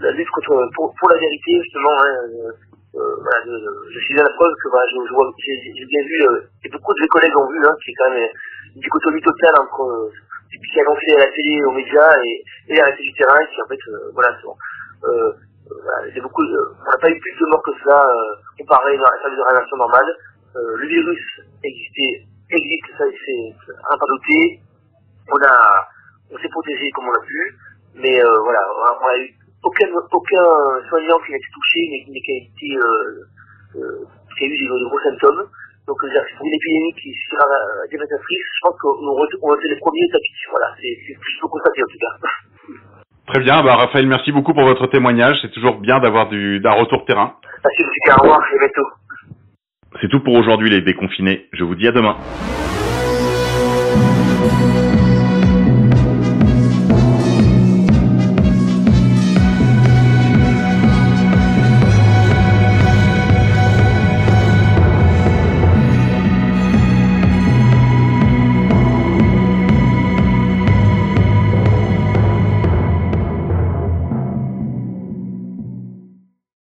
la, 0.01 0.11
lutte 0.11 0.31
contre, 0.31 0.69
pour, 0.75 1.11
la 1.11 1.19
vérité, 1.19 1.63
justement, 1.63 1.95
hein, 2.03 2.27
euh, 2.27 2.51
euh, 2.97 3.17
voilà, 3.23 3.39
je, 3.47 3.99
suis 4.01 4.19
à 4.19 4.25
la 4.25 4.31
preuve 4.31 4.51
que 4.51 4.69
je, 4.69 5.09
je 5.09 5.15
vois, 5.15 5.31
j'ai 5.39 5.87
bien 5.87 6.03
vu, 6.03 6.27
euh, 6.27 6.43
et 6.65 6.69
beaucoup 6.71 6.93
de 6.95 7.01
mes 7.03 7.07
collègues 7.07 7.37
ont 7.37 7.47
vu, 7.47 7.65
hein, 7.65 7.77
qui 7.85 7.95
quand 7.95 8.11
même 8.11 8.29
une 8.75 8.81
dichotomie 8.81 9.23
totale 9.23 9.55
entre 9.61 9.83
euh, 9.83 10.11
ce 10.51 10.59
qui 10.59 10.79
est 10.79 10.83
annoncé 10.83 11.15
à 11.15 11.19
la 11.19 11.31
télé, 11.31 11.63
aux 11.63 11.71
médias, 11.71 12.19
et, 12.25 12.43
et 12.69 12.75
la 12.75 12.85
réalité 12.85 13.05
du 13.05 13.15
terrain, 13.15 13.39
qui 13.47 13.63
en 13.63 13.69
fait, 13.69 13.79
euh, 13.89 14.11
voilà, 14.13 14.37
on 15.71 16.91
n'a 16.91 16.99
pas 16.99 17.11
eu 17.11 17.19
plus 17.19 17.37
de 17.41 17.47
morts 17.51 17.63
que 17.63 17.73
ça 17.85 18.07
euh, 18.07 18.35
comparé 18.59 18.95
à 18.95 19.01
la 19.01 19.23
phase 19.23 19.37
de 19.37 19.43
réanimation 19.43 19.77
normale. 19.77 20.17
Euh, 20.57 20.77
le 20.77 20.87
virus 20.89 21.41
existait, 21.63 22.27
existe, 22.51 22.91
ça 22.99 23.05
c'est 23.25 23.55
un 23.91 23.97
pas 23.97 24.07
douter. 24.09 24.61
On 25.31 25.39
a, 25.47 25.87
on 26.33 26.39
s'est 26.39 26.49
protégé 26.49 26.91
comme 26.95 27.07
on 27.09 27.15
a 27.15 27.25
pu, 27.25 27.57
mais 27.95 28.25
euh, 28.25 28.39
voilà, 28.43 28.61
on 29.01 29.07
a 29.07 29.19
eu 29.19 29.35
aucun, 29.63 29.87
aucun 30.13 30.45
soignant 30.89 31.19
qui 31.25 31.33
n'a 31.33 31.39
été 31.39 31.47
touché, 31.55 31.81
mais, 31.91 32.21
qui 32.21 32.33
a 32.33 32.37
été, 32.37 32.69
eu 34.47 34.59
des, 34.59 34.67
gros 34.67 35.01
symptômes. 35.01 35.47
Donc, 35.87 35.99
pour 35.99 36.47
une 36.47 36.55
épidémie 36.55 36.95
qui 36.95 37.15
sera 37.31 37.47
dévastatrice, 37.91 38.47
je 38.55 38.61
pense 38.63 38.79
qu'on 38.81 38.99
on 39.43 39.57
été 39.57 39.69
les 39.69 39.79
premiers 39.79 40.09
tapis. 40.11 40.35
Voilà, 40.51 40.75
c'est 40.81 41.15
ce 41.15 41.41
que 41.41 41.47
en 41.47 41.87
tout 41.87 41.99
cas. 41.99 42.95
Très 43.33 43.43
bien, 43.43 43.63
bah, 43.63 43.77
Raphaël, 43.77 44.09
merci 44.09 44.33
beaucoup 44.33 44.55
pour 44.55 44.65
votre 44.65 44.89
témoignage. 44.89 45.39
C'est 45.41 45.53
toujours 45.53 45.77
bien 45.79 46.01
d'avoir 46.01 46.29
d'un 46.29 46.73
retour 46.73 47.05
terrain. 47.05 47.37
Merci, 47.63 47.85
au 48.09 48.23
revoir, 48.23 48.41
C'est 50.01 50.09
tout 50.09 50.19
pour 50.19 50.35
aujourd'hui 50.35 50.69
les 50.69 50.81
déconfinés. 50.81 51.47
Je 51.53 51.63
vous 51.63 51.77
dis 51.77 51.87
à 51.87 51.93
demain. 51.93 52.17